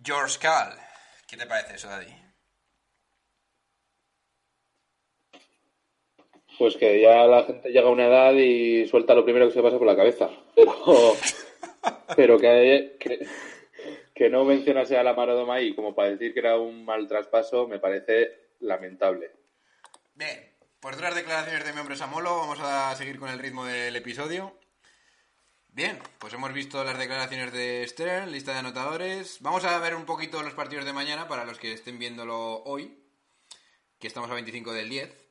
[0.00, 0.78] George Cal.
[1.26, 2.14] ¿Qué te parece eso, Daddy?
[6.56, 9.62] Pues que ya la gente llega a una edad y suelta lo primero que se
[9.62, 10.30] pasa por la cabeza.
[10.54, 11.16] Pero,
[12.16, 13.26] pero que, que,
[14.14, 17.66] que no mencionase a la Marodoma ahí como para decir que era un mal traspaso
[17.66, 19.30] me parece lamentable.
[20.14, 23.96] Bien, por otras declaraciones de mi hombre Samolo, vamos a seguir con el ritmo del
[23.96, 24.58] episodio.
[25.68, 29.38] Bien, pues hemos visto las declaraciones de Stern, lista de anotadores.
[29.40, 32.98] Vamos a ver un poquito los partidos de mañana para los que estén viéndolo hoy,
[33.98, 35.28] que estamos a 25 del 10.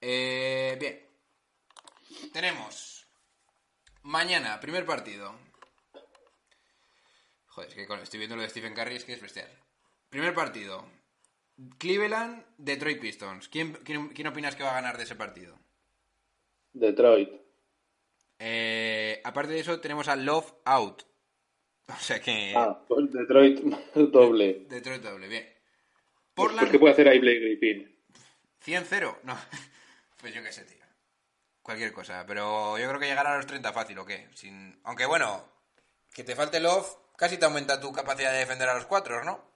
[0.00, 1.08] Eh, bien,
[2.32, 3.06] tenemos
[4.02, 5.34] mañana, primer partido.
[7.46, 9.50] Joder, es que estoy viendo lo de Stephen Curry, es que es bestial.
[10.10, 10.88] Primer partido,
[11.78, 13.48] Cleveland, Detroit Pistons.
[13.48, 15.58] ¿Quién, quién, quién opinas que va a ganar de ese partido?
[16.72, 17.30] Detroit.
[18.38, 21.02] Eh, aparte de eso, tenemos a Love Out.
[21.88, 22.52] O sea que.
[22.54, 23.60] Ah, pues Detroit
[23.94, 24.66] doble.
[24.68, 25.44] Detroit doble, bien.
[26.34, 27.98] Pues, Portland, ¿Qué puede hacer ahí Blake Griffin?
[28.64, 29.16] 100-0.
[29.24, 29.34] No,
[30.20, 30.84] pues yo qué sé, tío.
[31.62, 32.24] Cualquier cosa.
[32.26, 34.28] Pero yo creo que llegará a los 30 fácil, ¿o qué?
[34.34, 34.78] Sin...
[34.84, 35.42] Aunque bueno,
[36.12, 39.52] que te falte Love, casi te aumenta tu capacidad de defender a los cuatro, ¿no?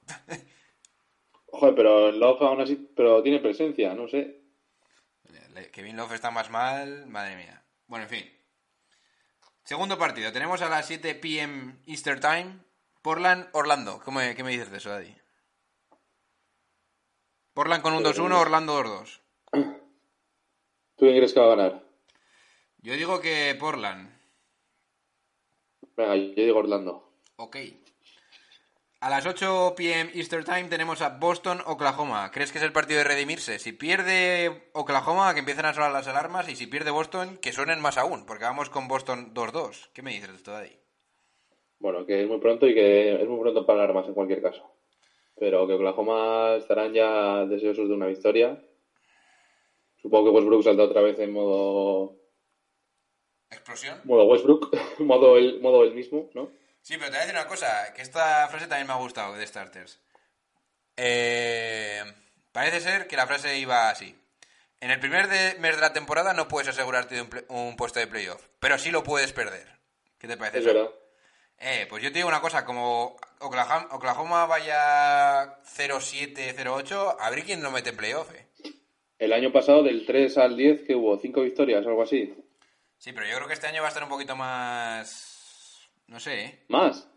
[1.53, 4.41] Joder, pero Love aún así, pero tiene presencia, no sé.
[5.71, 7.63] Kevin Love está más mal, madre mía.
[7.87, 8.33] Bueno, en fin.
[9.65, 12.59] Segundo partido, tenemos a las 7 pm Easter Time,
[13.03, 14.01] Portland, Orlando.
[14.05, 15.15] ¿Cómo ¿Qué me dices de eso, Daddy?
[17.55, 19.21] Portland con un 2-1, Orlando 2-2.
[19.53, 21.83] ¿Tú quién crees que va a ganar?
[22.79, 24.11] Yo digo que Portland.
[25.97, 27.13] Venga, yo digo Orlando.
[27.37, 27.57] Ok.
[29.03, 32.31] A las 8 pm Easter Time tenemos a Boston, Oklahoma.
[32.33, 33.59] ¿Crees que es el partido de redimirse?
[33.59, 36.49] Si pierde Oklahoma, que empiecen a sonar las alarmas.
[36.49, 38.25] Y si pierde Boston, que suenen más aún.
[38.27, 39.91] Porque vamos con Boston 2-2.
[39.93, 40.71] ¿Qué me dices de esto, Daddy?
[41.81, 44.71] Bueno, que es muy pronto y que es muy pronto para alarmas en cualquier caso.
[45.37, 48.63] Pero que Oklahoma estarán ya deseosos de una victoria.
[50.01, 52.19] Supongo que Westbrook salta otra vez en modo
[53.51, 54.01] ¿Explosión?
[54.05, 56.62] modo Westbrook, modo el modo el mismo, ¿no?
[56.83, 59.35] Sí, pero te voy a decir una cosa, que esta frase también me ha gustado
[59.35, 59.99] de Starters.
[60.97, 62.03] Eh,
[62.53, 64.19] parece ser que la frase iba así.
[64.81, 67.77] En el primer de- mes de la temporada no puedes asegurarte de un, ple- un
[67.77, 69.69] puesto de playoff, pero sí lo puedes perder.
[70.19, 70.75] ¿Qué te parece Es eso?
[70.75, 70.91] verdad.
[71.59, 77.45] Eh, pues yo te digo una cosa, como Oklahoma, Oklahoma vaya 0-7, 0-8, a ver
[77.45, 78.47] quién lo mete en playoff, eh.
[79.19, 81.17] El año pasado, del 3 al 10, que hubo?
[81.21, 82.35] ¿Cinco victorias o algo así?
[82.99, 85.29] Sí, pero yo creo que este año va a estar un poquito más...
[86.07, 86.65] No sé, ¿eh?
[86.69, 87.09] ¿Más?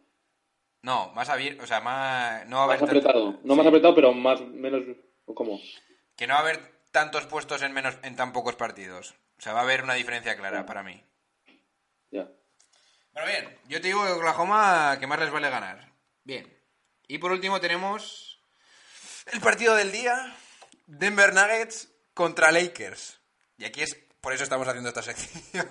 [0.81, 2.45] No, más abierto, o sea, más...
[2.47, 3.31] No va a Más haber tanto- apretado.
[3.43, 3.57] No Sí.
[3.57, 4.83] más apretado, pero más menos...
[5.33, 5.59] ¿Cómo?
[6.15, 6.59] Que no va a haber
[6.91, 9.15] tantos puestos en menos en tan pocos partidos.
[9.37, 11.03] O sea, va a haber una diferencia clara para mí.
[12.11, 12.29] Ya.
[13.11, 15.91] Bueno, bien, yo te digo que Oklahoma que más les vale ganar.
[16.23, 16.47] Bien.
[17.07, 18.39] Y por último tenemos
[19.31, 20.35] el partido del día,
[20.85, 23.19] Denver Nuggets contra Lakers.
[23.57, 25.67] Y aquí es, por eso estamos haciendo esta sección.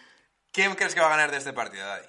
[0.52, 2.08] ¿Quién crees que va a ganar de este partido, Daddy?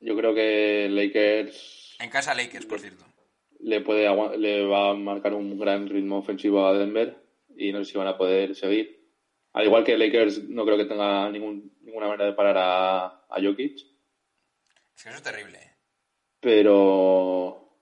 [0.00, 3.04] Yo creo que Lakers En casa Lakers, por cierto.
[3.60, 4.08] le puede
[4.38, 7.22] le va a marcar un gran ritmo ofensivo a Denver
[7.56, 8.98] y no sé si van a poder seguir.
[9.52, 13.42] Al igual que Lakers no creo que tenga ningún, ninguna manera de parar a, a
[13.42, 13.74] Jokic,
[14.96, 15.58] Es que eso es terrible.
[15.58, 15.70] ¿eh?
[16.40, 17.76] pero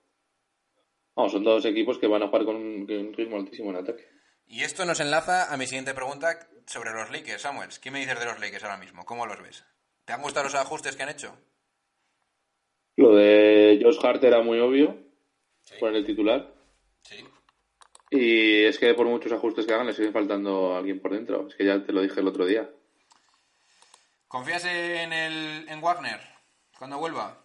[1.15, 3.77] vamos, son dos equipos que van a jugar con un, con un ritmo altísimo en
[3.77, 4.07] ataque.
[4.47, 7.79] Y esto nos enlaza a mi siguiente pregunta sobre los Lakers, Samuels.
[7.79, 9.05] ¿Qué me dices de los Lakers ahora mismo?
[9.05, 9.63] ¿Cómo los ves?
[10.05, 11.37] ¿Te han gustado los ajustes que han hecho?
[12.99, 14.97] Lo de Josh Hart era muy obvio
[15.61, 15.75] Sí.
[15.79, 16.53] por el titular
[17.03, 17.23] Sí.
[18.11, 21.47] y es que por muchos ajustes que hagan le sigue faltando alguien por dentro.
[21.47, 22.69] Es que ya te lo dije el otro día.
[24.27, 26.19] ¿Confías en, el, en Wagner
[26.77, 27.41] cuando vuelva?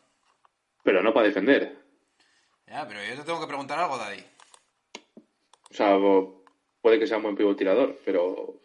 [0.83, 1.79] Pero no para defender.
[2.67, 4.25] Ya, pero yo te tengo que preguntar algo, Daddy.
[5.71, 5.97] O sea,
[6.81, 8.61] puede que sea un buen pivot tirador, pero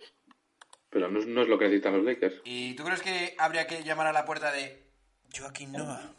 [0.89, 2.41] pero no es, no es lo que necesitan los Lakers.
[2.45, 4.89] ¿Y tú crees que habría que llamar a la puerta de
[5.37, 6.13] Joaquín Noah?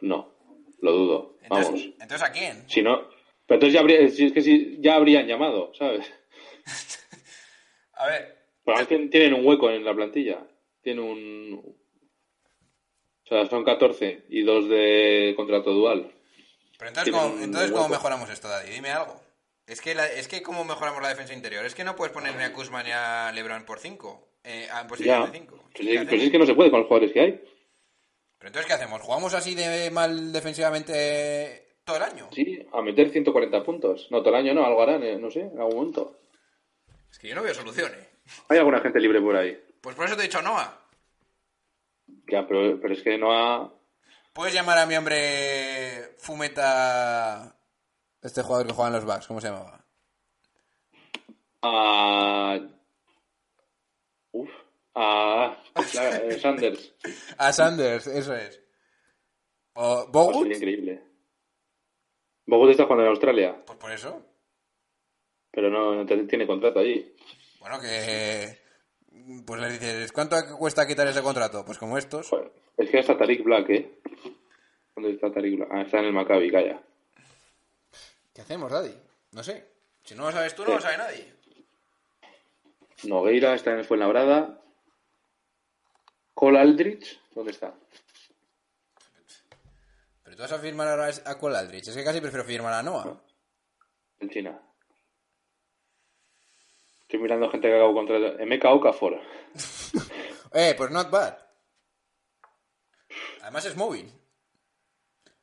[0.00, 0.32] No,
[0.80, 1.36] lo dudo.
[1.42, 1.82] Entonces, Vamos.
[2.00, 2.68] ¿entonces a quién?
[2.68, 3.02] Si no,
[3.46, 6.06] pero entonces ya habría, si es que si ya habrían llamado, ¿sabes?
[7.98, 10.46] A ver, Pero tienen un hueco en la plantilla.
[10.82, 11.76] Tienen un
[13.24, 16.12] o sea, son 14 y dos de contrato dual.
[16.78, 17.72] pero entonces, ¿cómo, entonces.
[17.72, 18.70] ¿cómo mejoramos esto, Daddy?
[18.70, 19.20] Dime algo.
[19.66, 21.64] Es que, la- es que ¿cómo mejoramos la defensa interior?
[21.64, 24.28] Es que no puedes poner ni a Kuzma ni a LeBron por 5.
[24.44, 25.26] Eh, en posición Ya.
[25.30, 25.64] de 5.
[25.76, 27.44] Pero es- pero es que no se puede con los jugadores que hay.
[28.46, 29.02] Pero entonces, ¿qué hacemos?
[29.02, 32.28] ¿Jugamos así de mal defensivamente todo el año?
[32.30, 34.06] Sí, a meter 140 puntos.
[34.12, 36.20] No, todo el año no, algo harán, eh, no sé, en algún momento.
[37.10, 38.06] Es que yo no veo soluciones.
[38.48, 39.60] Hay alguna gente libre por ahí.
[39.80, 40.80] Pues por eso te he dicho Noah.
[42.30, 43.74] Ya, pero, pero es que no ha...
[44.32, 47.52] ¿Puedes llamar a mi hombre Fumeta...
[48.22, 49.84] Este jugador que juega en los Bucks, ¿cómo se llamaba?
[51.62, 52.60] a...
[54.30, 54.50] Uf,
[54.96, 55.62] a...
[55.94, 56.94] la- eh, Sanders.
[57.38, 58.60] A Sanders, eso es.
[59.74, 60.42] ¿O Pues Bogut?
[60.42, 61.02] sería increíble.
[62.46, 64.22] Bogut está jugando en Australia, Pues por eso.
[65.50, 67.14] pero no, no tiene contrato allí.
[67.60, 68.58] Bueno, que...
[69.46, 71.64] Pues le dices, ¿cuánto cuesta quitar ese contrato?
[71.64, 72.30] Pues como estos.
[72.76, 73.98] Es que está Tariq Black, ¿eh?
[74.94, 75.68] ¿Dónde está Tariq Black?
[75.72, 76.80] Ah, está en el Maccabi, calla.
[78.34, 78.94] ¿Qué hacemos, Daddy?
[79.32, 79.66] No sé.
[80.04, 81.32] Si no lo sabes tú, no lo sabe nadie.
[83.04, 84.60] Nogueira está en el Fuenlabrada.
[86.36, 87.74] Cole Aldrich, ¿dónde está?
[90.22, 91.88] Pero tú vas a firmar ahora a Cole Aldrich.
[91.88, 93.22] Es que casi prefiero firmar a Noah.
[94.20, 94.60] En China.
[97.00, 98.38] Estoy mirando gente que ha acabado contrato.
[98.38, 99.18] Emeka Okafor.
[100.52, 101.36] Eh, pues not bad.
[103.42, 104.10] Además es móvil.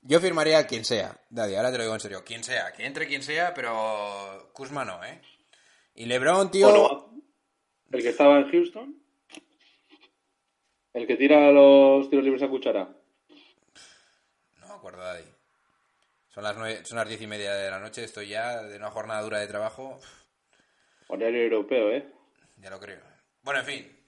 [0.01, 2.23] Yo firmaría a quien sea, Daddy, ahora te lo digo en serio.
[2.25, 5.21] Quien sea, que entre quien sea, pero Kuzma no, ¿eh?
[5.93, 6.67] Y LeBron, tío...
[6.67, 7.23] Bueno,
[7.91, 9.02] el que estaba en Houston.
[10.93, 12.87] El que tira los tiros libres a cuchara.
[14.59, 15.25] No me acuerdo, Daddy.
[16.29, 18.89] Son las, nueve, son las diez y media de la noche, estoy ya de una
[18.91, 19.99] jornada dura de trabajo.
[21.07, 22.11] Horario europeo, ¿eh?
[22.57, 22.99] Ya lo creo.
[23.41, 23.99] Bueno, en fin.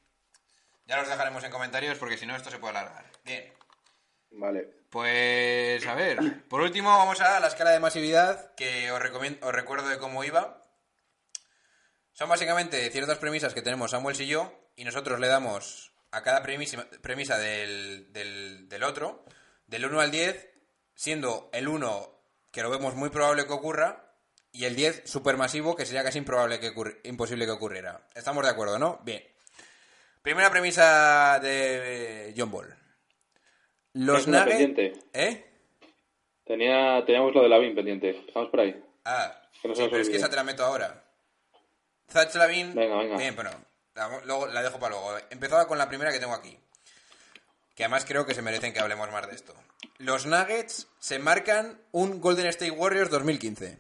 [0.88, 3.06] Ya los dejaremos en comentarios porque si no esto se puede alargar.
[3.24, 3.52] Bien.
[4.32, 4.70] Vale.
[4.90, 9.54] Pues a ver, por último vamos a la escala de masividad que os, recomien- os
[9.54, 10.62] recuerdo de cómo iba.
[12.14, 16.42] Son básicamente ciertas premisas que tenemos Samuel y yo y nosotros le damos a cada
[16.44, 19.26] premisa, premisa del, del- del otro,
[19.68, 20.50] del 1 al 10,
[20.94, 22.12] siendo el 1
[22.52, 24.14] que lo vemos muy probable que ocurra
[24.52, 26.72] y el 10 supermasivo que sería casi improbable que
[27.04, 28.08] imposible que ocurriera.
[28.16, 29.02] ¿Estamos de acuerdo, no?
[29.04, 29.22] Bien.
[30.22, 32.74] Primera premisa de John Ball.
[33.94, 34.48] Los Es Nuggets...
[34.58, 34.94] pendiente.
[35.14, 35.46] ¿Eh?
[36.46, 38.10] Tenía, teníamos lo de la BIM pendiente.
[38.28, 38.84] Estamos por ahí.
[39.04, 41.04] Ah, Que no sí, se nos pero es que esa te la meto ahora.
[42.10, 42.74] Zach Lavin.
[42.76, 43.18] Venga, venga.
[43.18, 43.50] Bien, bueno,
[43.96, 45.18] la, luego, la dejo para luego.
[45.30, 46.58] Empezaba con la primera que tengo aquí.
[47.76, 49.54] que además creo que se merecen que hablemos más de esto.
[49.98, 53.80] Los Nuggets se marcan un Golden State Warriors 2015.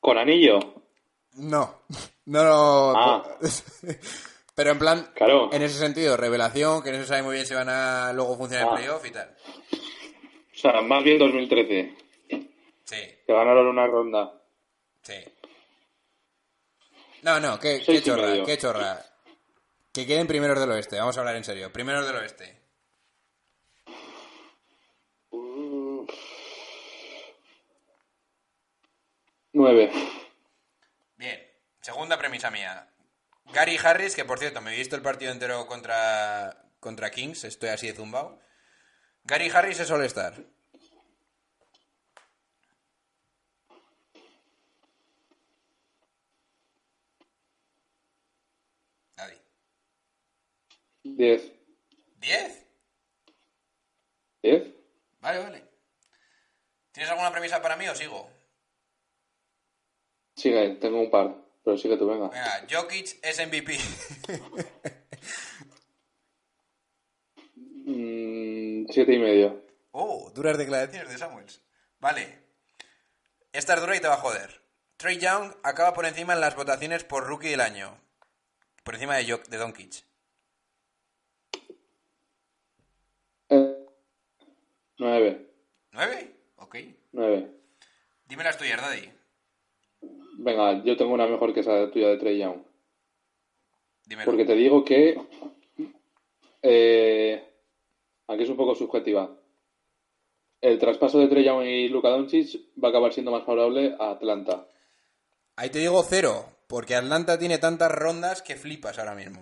[0.00, 0.58] ¿Con anillo?
[1.34, 1.82] No,
[2.26, 2.92] no, no.
[2.96, 3.22] Ah.
[4.54, 5.50] Pero en plan, Claro.
[5.52, 8.66] en ese sentido, revelación, que no se sabe muy bien si van a luego funcionar
[8.66, 8.76] el Ah.
[8.76, 9.34] playoff y tal.
[9.72, 11.96] O sea, más bien 2013.
[12.28, 12.96] Sí,
[13.26, 14.32] Que ganaron una ronda.
[15.02, 15.14] sí.
[17.22, 19.04] No, no, qué, qué chorra, qué chorra.
[19.92, 21.72] Que queden primeros del oeste, vamos a hablar en serio.
[21.72, 22.60] Primeros del oeste.
[29.52, 29.90] Nueve.
[31.16, 31.40] Bien,
[31.80, 32.88] segunda premisa mía.
[33.52, 37.70] Gary Harris, que por cierto, me he visto el partido entero contra, contra Kings, estoy
[37.70, 38.38] así de zumbao.
[39.24, 40.34] Gary Harris es All-Star.
[49.16, 49.40] Nadie.
[51.20, 51.52] Diez.
[52.16, 52.66] ¿Diez?
[54.42, 54.74] ¿Diez?
[55.20, 55.64] Vale, vale.
[56.92, 58.30] ¿Tienes alguna premisa para mí o sigo?
[60.34, 61.34] Sigue, tengo un par.
[61.62, 62.28] Pero sigue tú, venga.
[62.28, 63.76] Venga, Jokic es MVP.
[67.92, 69.64] Mm, siete y medio.
[69.90, 71.60] Oh, duras declaraciones de Samuels.
[71.98, 72.38] Vale.
[73.52, 74.62] Esta es dura y te va a joder.
[74.96, 77.98] Trey Young acaba por encima en las votaciones por rookie del año.
[78.84, 80.04] Por encima de, Jok- de Doncic.
[85.00, 85.50] Nueve.
[85.92, 86.36] ¿Nueve?
[86.56, 86.76] Ok.
[87.12, 87.50] Nueve.
[88.26, 89.10] Dime las tuyas, Daddy.
[90.38, 92.62] Venga, yo tengo una mejor que esa tuya de Trey Young.
[94.06, 94.30] Dímelo.
[94.30, 95.20] Porque te digo que.
[96.62, 97.42] Eh,
[98.26, 99.36] aunque es un poco subjetiva.
[100.60, 104.10] El traspaso de Trey Young y Luka Doncic va a acabar siendo más favorable a
[104.10, 104.68] Atlanta.
[105.56, 109.40] Ahí te digo cero, porque Atlanta tiene tantas rondas que flipas ahora mismo.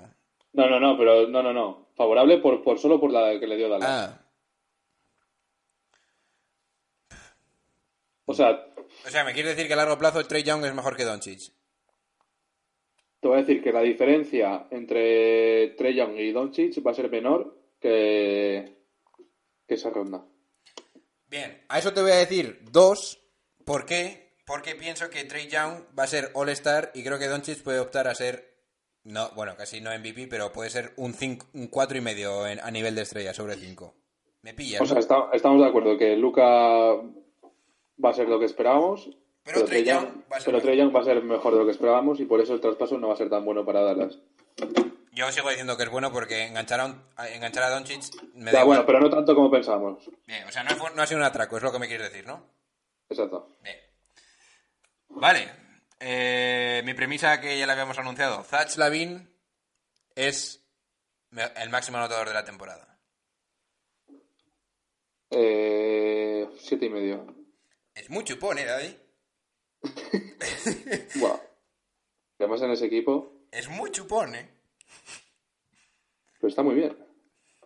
[0.52, 1.88] No, no, no, pero no, no, no.
[1.96, 3.88] Favorable por, por solo por la que le dio Dallas.
[3.88, 4.27] Ah,
[8.30, 8.50] O sea,
[9.06, 11.52] o sea, ¿me quieres decir que a largo plazo Trey Young es mejor que Doncic?
[13.20, 17.10] te voy a decir que la diferencia entre Trey Young y Doncic va a ser
[17.10, 18.76] menor que,
[19.66, 20.24] que esa ronda.
[21.26, 23.20] Bien, a eso te voy a decir dos.
[23.64, 24.36] ¿Por qué?
[24.46, 28.06] Porque pienso que Trey Young va a ser All-Star y creo que Doncic puede optar
[28.06, 28.56] a ser.
[29.02, 32.60] No, bueno, casi no MVP, pero puede ser un 5, un cuatro y medio en-
[32.60, 33.94] a nivel de estrella sobre 5.
[34.42, 34.80] Me pillas.
[34.80, 34.98] O sea,
[35.32, 36.92] estamos de acuerdo que Luca
[38.04, 39.08] va a ser lo que esperábamos.
[39.44, 41.72] Pero Trae Young va a ser pero Young va a ser mejor de lo que
[41.72, 44.18] esperábamos y por eso el traspaso no va a ser tan bueno para Dallas.
[45.12, 48.02] Yo sigo diciendo que es bueno porque enganchar a, un- enganchar a Doncic
[48.34, 48.86] me Ya, da bueno, igual.
[48.86, 50.10] pero no tanto como pensábamos.
[50.26, 52.10] Bien, o sea, no, fue- no ha sido un atraco, es lo que me quieres
[52.12, 52.44] decir, ¿no?
[53.08, 53.56] Exacto.
[53.62, 53.76] Bien.
[55.08, 55.48] Vale.
[55.98, 58.44] Eh, mi premisa que ya la habíamos anunciado.
[58.44, 59.28] Zach Lavin
[60.14, 60.62] es
[61.56, 62.98] el máximo anotador de la temporada.
[65.30, 67.26] Eh, siete y medio.
[67.98, 68.96] Es muy chupón, ¿eh, Daddy?
[71.20, 71.38] Buah.
[72.38, 74.48] Además en ese equipo, Es muy chupón, ¿eh?
[76.40, 76.96] pero está muy bien.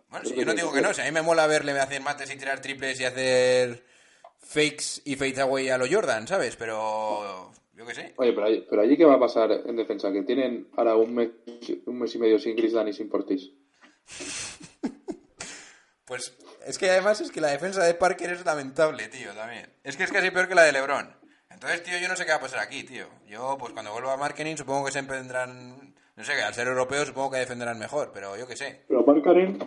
[0.09, 2.31] Bueno, si yo no digo que no, si a mí me mola verle hacer mates
[2.33, 3.83] y tirar triples y hacer
[4.39, 6.55] fakes y fades away a lo Jordan, ¿sabes?
[6.55, 8.13] Pero yo qué sé.
[8.17, 11.13] Oye, pero, allí- pero allí qué va a pasar en defensa, que tienen ahora un
[11.13, 11.29] mes,
[11.85, 13.51] un mes y medio sin Chris y sin Portis.
[16.05, 16.35] Pues
[16.65, 19.71] es que además es que la defensa de Parker es lamentable, tío, también.
[19.83, 21.15] Es que es casi peor que la de LeBron.
[21.49, 23.07] Entonces, tío, yo no sé qué va a pasar aquí, tío.
[23.27, 25.93] Yo, pues cuando vuelva a Marketing, supongo que se tendrán...
[26.15, 28.83] No sé, que al ser europeos supongo que defenderán mejor, pero yo qué sé.
[28.87, 29.57] Pero a Mark Karen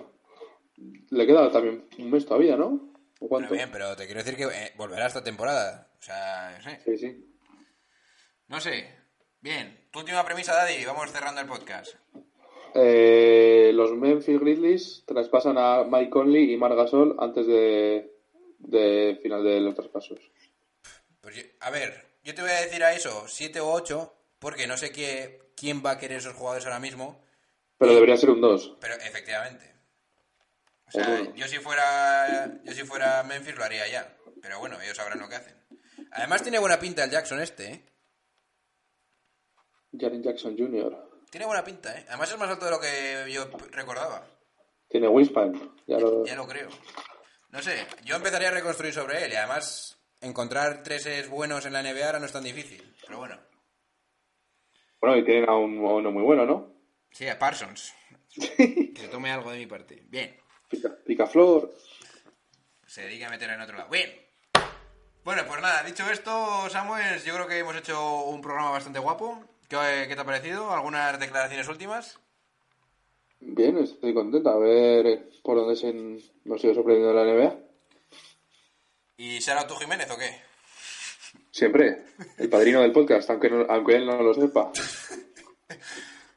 [1.10, 2.92] le queda también un mes todavía, ¿no?
[3.18, 3.52] ¿O cuánto?
[3.52, 5.88] bien, pero te quiero decir que eh, volverá esta temporada.
[5.98, 6.80] O sea, no sé.
[6.84, 7.36] Sí, sí.
[8.48, 8.94] No sé.
[9.40, 11.94] Bien, tu última premisa, Daddy, vamos cerrando el podcast.
[12.78, 18.12] Eh, los Memphis Grizzlies traspasan a Mike Conley y Marc Gasol antes de,
[18.58, 20.18] de final de los traspasos.
[21.20, 24.66] Pues yo- a ver, yo te voy a decir a eso, 7 o 8, porque
[24.66, 27.24] no sé qué, quién va a querer esos jugadores ahora mismo,
[27.78, 28.76] Pero debería ser un 2.
[28.80, 29.72] pero efectivamente.
[30.88, 34.96] O sea, yo si fuera yo si fuera Memphis lo haría ya, pero bueno, ellos
[34.96, 35.54] sabrán lo que hacen.
[36.12, 37.82] Además tiene buena pinta el Jackson este, ¿eh?
[39.98, 41.05] Jaren Jackson Jr.
[41.30, 42.04] Tiene buena pinta, ¿eh?
[42.08, 44.26] Además es más alto de lo que yo recordaba.
[44.88, 45.74] Tiene wingspan.
[45.86, 46.24] Ya lo...
[46.24, 46.68] Ya lo creo.
[47.50, 51.82] No sé, yo empezaría a reconstruir sobre él y además encontrar treses buenos en la
[51.82, 53.38] NBA ahora no es tan difícil, pero bueno.
[55.00, 56.72] Bueno, y tienen a, un- a uno muy bueno, ¿no?
[57.10, 57.92] Sí, a Parsons.
[58.34, 60.02] Que se tome algo de mi parte.
[60.08, 60.36] Bien.
[60.68, 61.72] Pica, Picaflor.
[62.86, 63.90] Se dedica a meter en otro lado.
[63.90, 64.12] Bien.
[65.24, 69.42] Bueno, pues nada, dicho esto, Samuel, yo creo que hemos hecho un programa bastante guapo.
[69.68, 70.72] ¿Qué, te ha parecido?
[70.72, 72.18] ¿Algunas declaraciones últimas?
[73.40, 74.50] Bien, estoy contento.
[74.50, 77.56] A ver por dónde se nos sigue sorprendiendo la NBA.
[79.18, 80.40] ¿Y será tú Jiménez o qué?
[81.50, 82.04] Siempre.
[82.38, 84.70] El padrino del podcast, aunque, no- aunque él no lo sepa.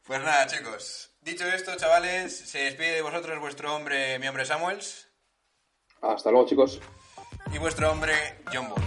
[0.05, 1.11] Pues nada, chicos.
[1.21, 5.07] Dicho esto, chavales, se despide de vosotros vuestro hombre, mi hombre Samuels,
[6.01, 6.80] Hasta luego, chicos.
[7.53, 8.15] y vuestro hombre
[8.51, 8.82] John Ball.